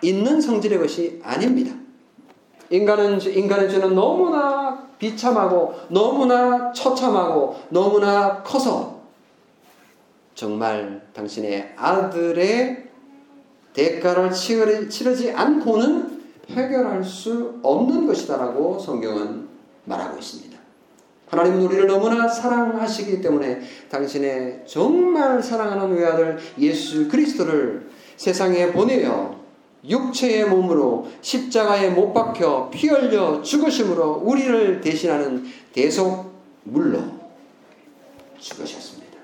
있는 0.02 0.40
성질의 0.40 0.80
것이 0.80 1.20
아닙니다. 1.24 1.76
인간은, 2.70 3.22
인간의 3.22 3.70
죄는 3.70 3.96
너무나 3.96 4.88
비참하고 5.00 5.76
너무나 5.90 6.72
처참하고 6.72 7.56
너무나 7.70 8.42
커서 8.44 9.02
정말 10.34 11.08
당신의 11.14 11.74
아들의 11.76 12.88
대가를 13.74 14.32
치르지 14.32 15.32
않고는 15.32 16.18
해결할 16.50 17.04
수 17.04 17.60
없는 17.62 18.08
것이다라고 18.08 18.80
성경은 18.80 19.48
말하고 19.86 20.18
있습니다. 20.18 20.58
하나님은 21.30 21.62
우리를 21.62 21.88
너무나 21.88 22.28
사랑하시기 22.28 23.22
때문에 23.22 23.62
당신의 23.90 24.64
정말 24.66 25.44
사랑하는 25.44 25.96
외아들 25.96 26.38
예수 26.58 27.08
그리스도를 27.08 27.90
세상에 28.16 28.72
보내어 28.72 29.36
육체의 29.84 30.50
몸으로 30.50 31.08
십자가에 31.22 31.90
못 31.90 32.14
박혀 32.14 32.70
피 32.70 32.88
흘려 32.88 33.42
죽으심으로 33.42 34.22
우리를 34.24 34.82
대신하는 34.82 35.46
대속 35.72 36.32
물로 36.64 37.02
죽으셨습니다. 38.40 39.18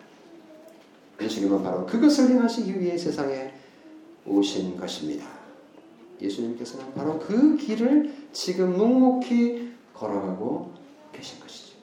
예수님은 1.21 1.63
바로 1.63 1.85
그것을 1.85 2.29
행하시기 2.29 2.79
위해 2.79 2.97
세상에 2.97 3.53
오신 4.25 4.77
것입니다. 4.77 5.25
예수님께서는 6.21 6.93
바로 6.93 7.19
그 7.19 7.57
길을 7.57 8.13
지금 8.31 8.77
묵묵히 8.77 9.73
걸어가고 9.93 10.71
계신 11.11 11.39
것이죠. 11.39 11.73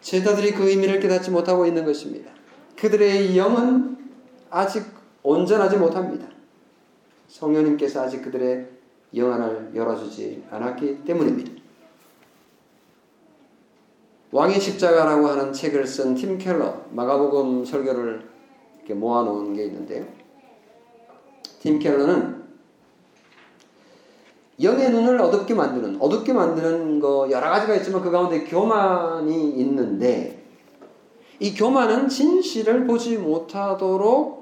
제자들이 0.00 0.52
그 0.52 0.68
의미를 0.70 1.00
깨닫지 1.00 1.30
못하고 1.30 1.66
있는 1.66 1.84
것입니다. 1.84 2.30
그들의 2.76 3.36
영은 3.36 3.98
아직 4.48 4.97
온전하지 5.28 5.76
못합니다. 5.76 6.26
성령님께서 7.28 8.02
아직 8.02 8.22
그들의 8.22 8.66
영안을 9.14 9.72
열어주지 9.74 10.44
않았기 10.50 11.04
때문입니다. 11.04 11.52
왕의 14.32 14.58
십자가라고 14.58 15.26
하는 15.28 15.52
책을 15.52 15.86
쓴 15.86 16.14
팀 16.14 16.38
켈러, 16.38 16.82
마가복음 16.92 17.64
설교를 17.66 18.26
이렇게 18.78 18.94
모아놓은 18.94 19.52
게 19.52 19.66
있는데요. 19.66 20.06
팀 21.60 21.78
켈러는 21.78 22.38
영의 24.62 24.90
눈을 24.90 25.20
어둡게 25.20 25.52
만드는, 25.52 25.98
어둡게 26.00 26.32
만드는 26.32 27.00
거 27.00 27.28
여러 27.30 27.50
가지가 27.50 27.74
있지만 27.76 28.00
그 28.00 28.10
가운데 28.10 28.44
교만이 28.44 29.50
있는데 29.60 30.42
이 31.38 31.54
교만은 31.54 32.08
진실을 32.08 32.86
보지 32.86 33.18
못하도록 33.18 34.37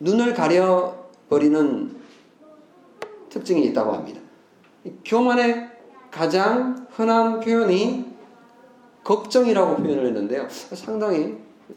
눈을 0.00 0.34
가려버리는 0.34 1.96
특징이 3.28 3.64
있다고 3.66 3.92
합니다. 3.92 4.20
교만의 5.04 5.70
가장 6.10 6.86
흔한 6.90 7.40
표현이 7.40 8.06
걱정이라고 9.04 9.76
표현을 9.76 10.06
했는데요. 10.06 10.48
상당히 10.48 11.36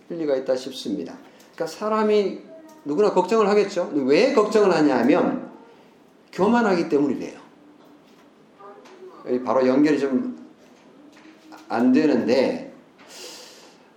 일리가 0.09 0.35
있다 0.37 0.55
싶습니다. 0.55 1.13
그러니까 1.53 1.67
사람이 1.67 2.39
누구나 2.85 3.13
걱정을 3.13 3.47
하겠죠. 3.47 3.91
왜 3.93 4.33
걱정을 4.33 4.73
하냐 4.73 4.97
하면 4.99 5.51
교만하기 6.31 6.89
때문이래요. 6.89 7.39
바로 9.45 9.67
연결이 9.67 9.99
좀 9.99 10.43
안 11.73 11.91
되는데 11.91 12.71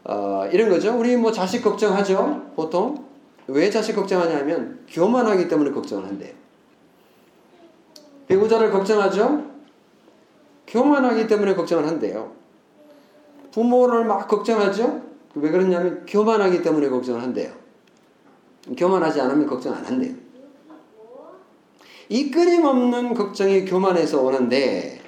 어, 0.05 0.49
이런 0.53 0.71
거죠. 0.71 0.97
우리 0.99 1.17
뭐 1.17 1.33
자식 1.33 1.63
걱정하죠. 1.63 2.53
보통 2.55 3.06
왜 3.49 3.71
자식 3.71 3.95
걱정하냐면 3.95 4.85
교만하기 4.89 5.49
때문에 5.49 5.71
걱정을 5.71 6.07
한대요. 6.07 6.35
배우자를 8.27 8.71
걱정하죠. 8.71 9.51
교만하기 10.67 11.29
때문에 11.29 11.55
걱정을 11.55 11.87
한대요. 11.87 12.33
부모를 13.53 14.05
막 14.05 14.27
걱정하죠. 14.27 15.03
왜 15.37 15.51
그러냐면 15.51 16.05
교만하기 16.07 16.63
때문에 16.63 16.89
걱정을 16.89 17.23
한대요. 17.23 17.53
교만하지 18.77 19.21
않으면 19.21 19.47
걱정 19.47 19.75
안 19.75 19.85
한대요. 19.85 20.15
이 22.09 22.31
끊임없는 22.31 23.15
걱정이 23.15 23.65
교만에서 23.65 24.23
오는데 24.23 25.01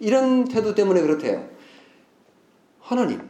이런 0.00 0.44
태도 0.44 0.74
때문에 0.74 1.02
그렇대요. 1.02 1.48
하나님, 2.80 3.27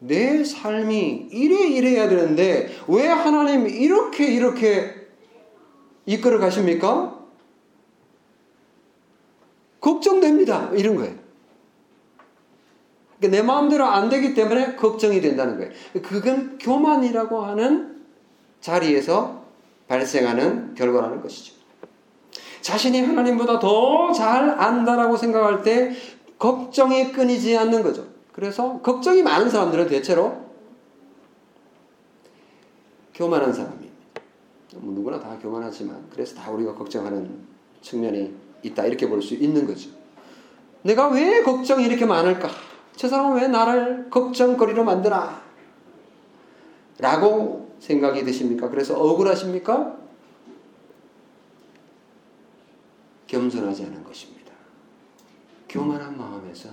내 0.00 0.44
삶이 0.44 1.28
이래 1.32 1.66
이래야 1.66 2.08
되는데 2.08 2.68
왜 2.86 3.06
하나님 3.06 3.66
이렇게 3.66 4.26
이렇게 4.26 4.94
이끌어 6.06 6.38
가십니까? 6.38 7.18
걱정됩니다. 9.80 10.70
이런 10.74 10.96
거예요. 10.96 11.14
그러니까 13.18 13.36
내 13.36 13.42
마음대로 13.42 13.84
안 13.84 14.08
되기 14.08 14.34
때문에 14.34 14.76
걱정이 14.76 15.20
된다는 15.20 15.56
거예요. 15.58 15.72
그건 16.02 16.58
교만이라고 16.58 17.44
하는 17.44 18.04
자리에서 18.60 19.44
발생하는 19.88 20.74
결과라는 20.74 21.22
것이죠. 21.22 21.54
자신이 22.60 23.00
하나님보다 23.00 23.58
더 23.58 24.12
잘 24.12 24.50
안다라고 24.50 25.16
생각할 25.16 25.62
때 25.62 25.92
걱정이 26.38 27.12
끊이지 27.12 27.56
않는 27.56 27.82
거죠. 27.82 28.06
그래서 28.38 28.80
걱정이 28.82 29.24
많은 29.24 29.50
사람들은 29.50 29.88
대체로 29.88 30.44
교만한 33.12 33.52
사람입니다. 33.52 33.92
뭐 34.76 34.94
누구나 34.94 35.18
다 35.18 35.36
교만하지만 35.42 36.06
그래서 36.08 36.36
다 36.36 36.48
우리가 36.52 36.72
걱정하는 36.76 37.48
측면이 37.82 38.32
있다 38.62 38.86
이렇게 38.86 39.08
볼 39.08 39.20
수 39.22 39.34
있는 39.34 39.66
거죠. 39.66 39.90
내가 40.82 41.08
왜 41.08 41.42
걱정이 41.42 41.84
이렇게 41.84 42.06
많을까? 42.06 42.48
저 42.94 43.08
사람은 43.08 43.40
왜 43.40 43.48
나를 43.48 44.08
걱정거리로 44.08 44.84
만드나? 44.84 45.42
라고 46.98 47.74
생각이 47.80 48.22
드십니까? 48.22 48.68
그래서 48.68 48.96
억울하십니까? 49.00 49.96
겸손하지 53.26 53.82
않은 53.86 54.04
것입니다. 54.04 54.52
교만한 55.68 56.16
마음에서 56.16 56.68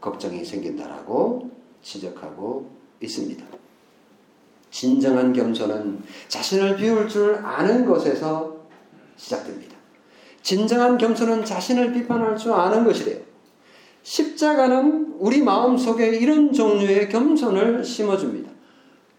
걱정이 0.00 0.44
생긴다라고 0.44 1.50
지적하고 1.82 2.70
있습니다. 3.00 3.44
진정한 4.70 5.32
겸손은 5.32 6.02
자신을 6.28 6.76
비울 6.76 7.08
줄 7.08 7.36
아는 7.36 7.86
것에서 7.86 8.56
시작됩니다. 9.16 9.76
진정한 10.42 10.96
겸손은 10.96 11.44
자신을 11.44 11.92
비판할 11.92 12.36
줄 12.36 12.52
아는 12.52 12.84
것이래요. 12.84 13.20
십자가는 14.02 15.16
우리 15.18 15.42
마음 15.42 15.76
속에 15.76 16.08
이런 16.16 16.52
종류의 16.52 17.08
겸손을 17.10 17.84
심어줍니다. 17.84 18.50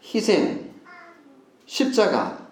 희생, 0.03 0.71
십자가, 1.65 2.47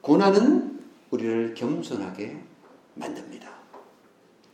고난은 0.00 0.80
우리를 1.10 1.54
겸손하게 1.54 2.38
만듭니다. 2.94 3.48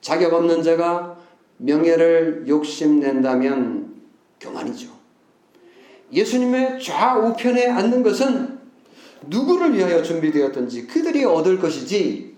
자격 0.01 0.35
없는 0.35 0.63
자가 0.63 1.17
명예를 1.59 2.45
욕심낸다면 2.49 3.95
교만이죠. 4.41 4.89
예수님의 6.13 6.83
좌우편에 6.83 7.69
앉는 7.69 8.03
것은 8.03 8.59
누구를 9.27 9.75
위하여 9.75 10.03
준비되었든지 10.03 10.87
그들이 10.87 11.25
얻을 11.25 11.59
것이지 11.59 12.35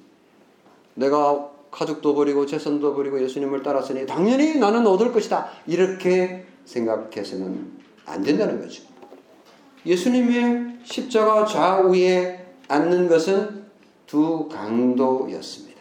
내가 0.94 1.50
가족도 1.70 2.14
버리고 2.14 2.46
재산도 2.46 2.94
버리고 2.94 3.22
예수님을 3.22 3.62
따랐으니 3.62 4.06
당연히 4.06 4.58
나는 4.58 4.86
얻을 4.86 5.12
것이다. 5.12 5.50
이렇게 5.66 6.46
생각해서는 6.64 7.72
안 8.06 8.22
된다는 8.22 8.60
거죠. 8.60 8.82
예수님의 9.84 10.78
십자가 10.84 11.44
좌우에 11.44 12.46
앉는 12.68 13.08
것은 13.08 13.66
두 14.06 14.48
강도였습니다. 14.48 15.75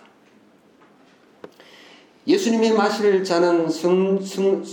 예수님이 2.28 2.72
마실 2.72 3.24
자는 3.24 3.70
승, 3.70 4.20
승, 4.20 4.64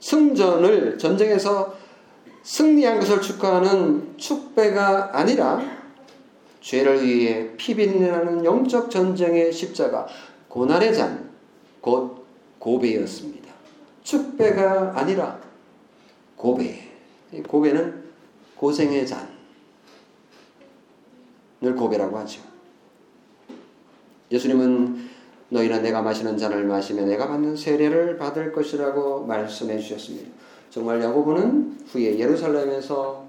승전을 0.00 0.98
전쟁에서 0.98 1.74
승리한 2.42 3.00
것을 3.00 3.20
축하하는 3.20 4.18
축배가 4.18 5.18
아니라 5.18 5.62
죄를 6.60 7.06
위해 7.06 7.56
피빗내는 7.56 8.44
영적 8.44 8.90
전쟁의 8.90 9.52
십자가 9.52 10.06
고난의 10.48 10.94
잔, 10.94 11.30
곧 11.80 12.24
고배였습니다. 12.58 13.52
축배가 14.02 14.92
아니라 14.96 15.40
고배. 16.36 16.90
고배는 17.48 18.04
고생의 18.56 19.06
잔을 19.06 19.26
고배라고 21.76 22.16
하죠. 22.18 22.40
예수님은 24.30 25.13
너희는 25.54 25.82
내가 25.82 26.02
마시는 26.02 26.36
잔을 26.36 26.64
마시며 26.64 27.04
내가 27.04 27.28
받는 27.28 27.54
세례를 27.54 28.18
받을 28.18 28.52
것이라고 28.52 29.24
말씀해 29.24 29.78
주셨습니다. 29.78 30.28
정말 30.68 31.00
야고보는 31.00 31.78
후에 31.86 32.18
예루살렘에서 32.18 33.24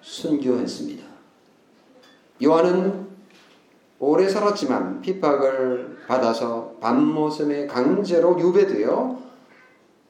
순교했습니다. 0.00 1.04
요한은 2.42 3.06
오래 3.98 4.26
살았지만 4.26 5.02
핍박을 5.02 5.98
받아서 6.08 6.76
밤모섬에 6.80 7.66
강제로 7.66 8.40
유배되어 8.40 9.18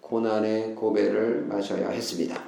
고난의 0.01 0.77
고배를 0.77 1.47
마셔야 1.49 1.89
했습니다. 1.89 2.41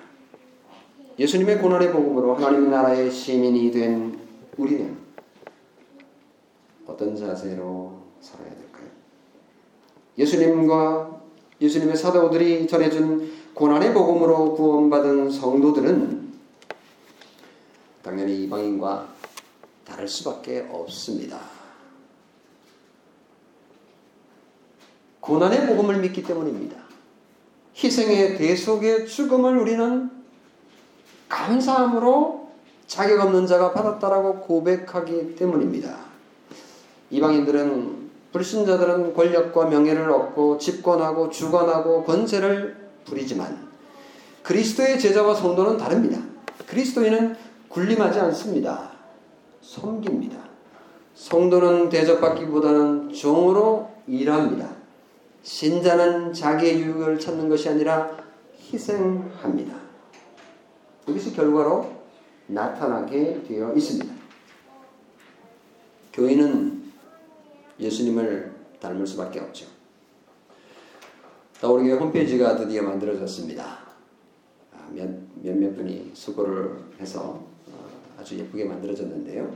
예수님의 1.18 1.58
고난의 1.58 1.90
복음으로 1.90 2.36
하나님 2.36 2.70
나라의 2.70 3.10
시민이 3.10 3.72
된 3.72 4.16
우리는 4.56 4.97
어떤 6.88 7.14
자세로 7.14 8.00
살아야 8.20 8.48
될까요? 8.48 8.88
예수님과 10.16 11.20
예수님의 11.60 11.96
사도들이 11.96 12.66
전해준 12.66 13.30
고난의 13.54 13.92
복음으로 13.92 14.54
구원받은 14.54 15.30
성도들은 15.30 16.32
당연히 18.02 18.44
이방인과 18.44 19.06
다를 19.84 20.08
수밖에 20.08 20.66
없습니다. 20.70 21.38
고난의 25.20 25.66
복음을 25.66 26.00
믿기 26.00 26.22
때문입니다. 26.22 26.78
희생의 27.76 28.38
대속의 28.38 29.06
죽음을 29.06 29.58
우리는 29.58 30.10
감사함으로 31.28 32.48
자격 32.86 33.20
없는 33.20 33.46
자가 33.46 33.72
받았다라고 33.72 34.40
고백하기 34.40 35.36
때문입니다. 35.36 36.07
이방인들은 37.10 38.08
불신자들은 38.32 39.14
권력과 39.14 39.66
명예를 39.66 40.10
얻고 40.10 40.58
집권하고 40.58 41.30
주관하고 41.30 42.04
권세를 42.04 42.76
부리지만 43.04 43.68
그리스도의 44.42 44.98
제자와 44.98 45.34
성도는 45.34 45.78
다릅니다. 45.78 46.20
그리스도인은 46.66 47.36
군림하지 47.68 48.20
않습니다. 48.20 48.90
섬깁니다. 49.62 50.36
성도는 51.14 51.88
대접받기보다는 51.88 53.12
종으로 53.12 53.90
일합니다. 54.06 54.70
신자는 55.42 56.32
자기의 56.32 56.80
유익을 56.80 57.18
찾는 57.18 57.48
것이 57.48 57.68
아니라 57.68 58.16
희생합니다. 58.60 59.74
이것이 61.06 61.34
결과로 61.34 61.90
나타나게 62.46 63.42
되어 63.46 63.72
있습니다. 63.74 64.14
교인은 66.12 66.77
예수님을 67.88 68.52
닮을 68.80 69.06
수밖에 69.06 69.40
없죠. 69.40 69.66
우리 71.64 71.90
홈페이지가 71.90 72.56
드디어 72.56 72.82
만들어졌습니다. 72.82 73.64
아, 74.72 74.88
몇, 74.92 75.08
몇몇 75.42 75.74
분이 75.74 76.12
수고를 76.14 76.76
해서 77.00 77.42
아주 78.18 78.38
예쁘게 78.38 78.64
만들어졌는데요. 78.64 79.50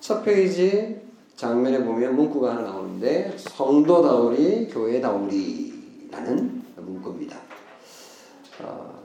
첫 0.00 0.24
페이지 0.24 1.00
장면에 1.36 1.84
보면 1.84 2.16
문구가 2.16 2.50
하나 2.56 2.62
나오는데 2.62 3.34
성도다우리 3.36 4.68
교회다우리라는 4.68 6.62
문구입니다. 6.76 7.38
어, 8.62 8.98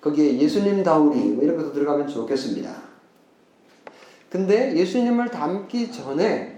거기에 0.00 0.38
예수님다우리 0.38 1.18
뭐 1.30 1.42
이런 1.44 1.56
것도 1.56 1.72
들어가면 1.72 2.06
좋겠습니다. 2.06 2.90
근데 4.28 4.76
예수님을 4.76 5.30
닮기 5.30 5.90
전에 5.90 6.49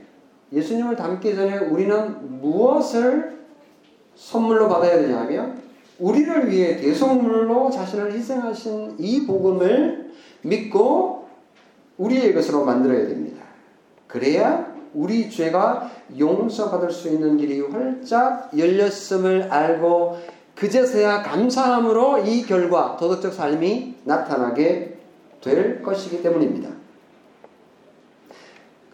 예수님을 0.53 0.96
닮기 0.96 1.34
전에 1.34 1.59
우리는 1.59 2.40
무엇을 2.40 3.38
선물로 4.14 4.68
받아야 4.68 5.00
되냐면 5.00 5.62
우리를 5.98 6.50
위해 6.50 6.76
대속물로 6.76 7.70
자신을 7.70 8.12
희생하신 8.12 8.96
이 8.98 9.26
복음을 9.26 10.12
믿고 10.42 11.28
우리의 11.96 12.34
것으로 12.34 12.64
만들어야 12.64 13.07
됩니다. 13.07 13.42
그래야 14.07 14.72
우리 14.94 15.30
죄가 15.30 15.90
용서받을 16.18 16.90
수 16.90 17.09
있는 17.09 17.36
길이 17.36 17.61
활짝 17.61 18.50
열렸음을 18.57 19.50
알고 19.50 20.18
그제서야 20.55 21.22
감사함으로 21.22 22.18
이 22.26 22.42
결과 22.42 22.96
도덕적 22.98 23.32
삶이 23.32 23.96
나타나게 24.05 24.98
될 25.40 25.82
것이기 25.82 26.22
때문입니다. 26.22 26.82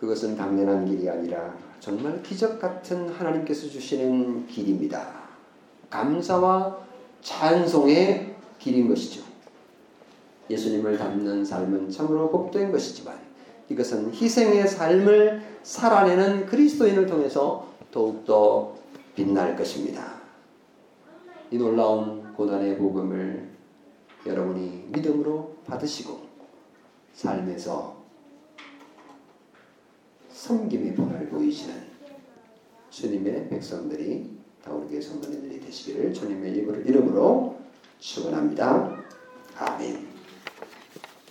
그것은 0.00 0.36
당연한 0.36 0.86
길이 0.86 1.08
아니라 1.08 1.54
정말 1.80 2.22
기적 2.22 2.60
같은 2.60 3.08
하나님께서 3.08 3.68
주시는 3.68 4.46
길입니다. 4.46 5.28
감사와 5.90 6.78
찬송의 7.20 8.36
길인 8.58 8.88
것이죠. 8.88 9.22
예수님을 10.50 10.96
닮는 10.96 11.44
삶은 11.44 11.90
참으로 11.90 12.30
복된 12.30 12.72
것이지만 12.72 13.18
이것은 13.68 14.12
희생의 14.14 14.66
삶을 14.66 15.42
살아내는 15.62 16.46
그리스도인을 16.46 17.06
통해서 17.06 17.66
더욱더 17.90 18.74
빛날 19.14 19.56
것입니다. 19.56 20.18
이 21.50 21.58
놀라운 21.58 22.32
고난의 22.34 22.78
복음을 22.78 23.48
여러분이 24.24 24.86
믿음으로 24.88 25.56
받으시고 25.66 26.20
삶에서 27.14 27.97
섬김의 30.38 30.94
본을 30.94 31.28
보이시는 31.30 31.74
주님의 32.90 33.48
백성들이 33.48 34.30
다우리교회 34.62 35.00
성도님들이 35.00 35.60
되시기를 35.60 36.14
주님의 36.14 36.52
이름으로 36.52 37.58
축원합니다. 37.98 39.02
아멘. 39.56 40.06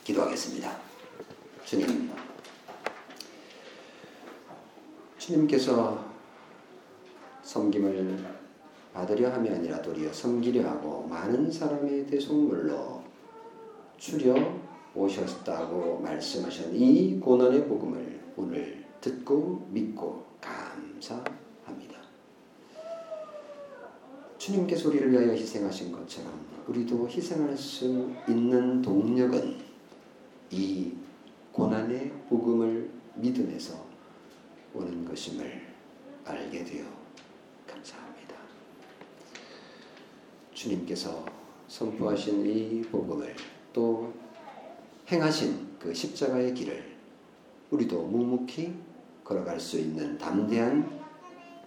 기도하겠습니다. 0.03 0.78
주님, 1.64 2.12
주님께서 5.18 6.05
섬김을 7.43 8.26
받으려 8.93 9.32
함이 9.32 9.49
아니라 9.49 9.82
도리어 9.82 10.12
섬기려 10.12 10.68
하고 10.70 11.08
많은 11.08 11.49
사람의 11.49 12.08
대속물로 12.08 13.03
추려 13.95 14.36
오셨다고 14.93 15.99
말씀하신 15.99 16.76
이 16.76 17.20
고난의 17.22 17.68
복음을 17.70 18.20
오늘 18.36 18.86
듣고 19.01 19.67
믿고 19.71 20.25
감사합니다. 20.41 21.97
주님께서 24.37 24.89
우리를 24.89 25.11
위하여 25.11 25.31
희생하신 25.31 25.91
것처럼 25.91 26.45
우리도 26.67 27.07
희생할 27.09 27.57
수 27.57 28.11
있는 28.27 28.81
동력은 28.81 29.57
이 30.51 30.93
고난의 31.51 32.11
복음을 32.29 32.89
믿음에서 33.15 33.85
오는 34.73 35.03
것임을 35.05 35.67
알게 36.23 36.63
되어 36.63 36.85
감사합니다. 37.65 38.35
주님께서 40.53 41.25
선포하신 41.67 42.45
이 42.45 42.81
복음을 42.83 43.35
또 43.73 44.13
행하신 45.11 45.77
그 45.79 45.93
십자가의 45.93 46.53
길을 46.53 46.95
우리도 47.71 48.03
묵묵히 48.03 48.86
걸어갈 49.28 49.59
수 49.59 49.78
있는 49.78 50.17
담대한 50.17 50.89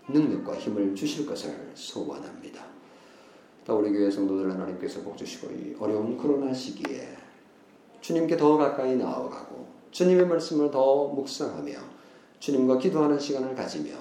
능력과 0.08 0.56
힘을 0.56 0.94
주실 0.94 1.26
것을 1.26 1.70
소원합니다. 1.74 2.64
우리 3.68 3.92
교회 3.92 4.10
성도들 4.10 4.50
하나님께서 4.50 5.02
복 5.02 5.16
주시고 5.16 5.52
이 5.52 5.76
어려운 5.78 6.16
코로나 6.16 6.52
시기에 6.52 7.16
주님께 8.00 8.36
더 8.36 8.56
가까이 8.56 8.96
나아가고 8.96 9.68
주님의 9.92 10.26
말씀을 10.26 10.70
더 10.70 11.08
묵상하며 11.08 11.72
주님과 12.40 12.78
기도하는 12.78 13.18
시간을 13.18 13.54
가지며 13.54 13.92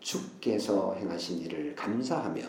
주께서 0.00 0.94
행하신 0.94 1.38
일을 1.42 1.76
감사하며 1.76 2.42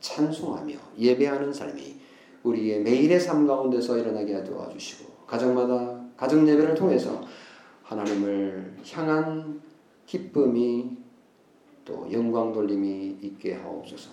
찬송하며 0.00 0.74
예배하는 0.98 1.52
삶이 1.52 2.00
우리의 2.42 2.80
매일의 2.80 3.20
삶 3.20 3.46
가운데서 3.46 3.98
일어나게 3.98 4.42
도와주시고 4.42 5.26
가정마다 5.26 6.00
가정 6.16 6.48
예배를 6.48 6.74
통해서 6.74 7.20
하나님을 7.84 8.76
향한 8.92 9.60
기쁨이 10.06 10.96
또 11.84 12.10
영광 12.12 12.52
돌림이 12.52 13.18
있게 13.22 13.54
하옵소서. 13.54 14.10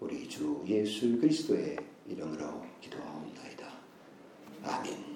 우리 0.00 0.28
주 0.28 0.62
예수 0.66 1.18
그리스도의 1.18 1.76
이름으로 2.08 2.62
기도하옵나이다. 2.80 3.66
아멘. 4.62 5.15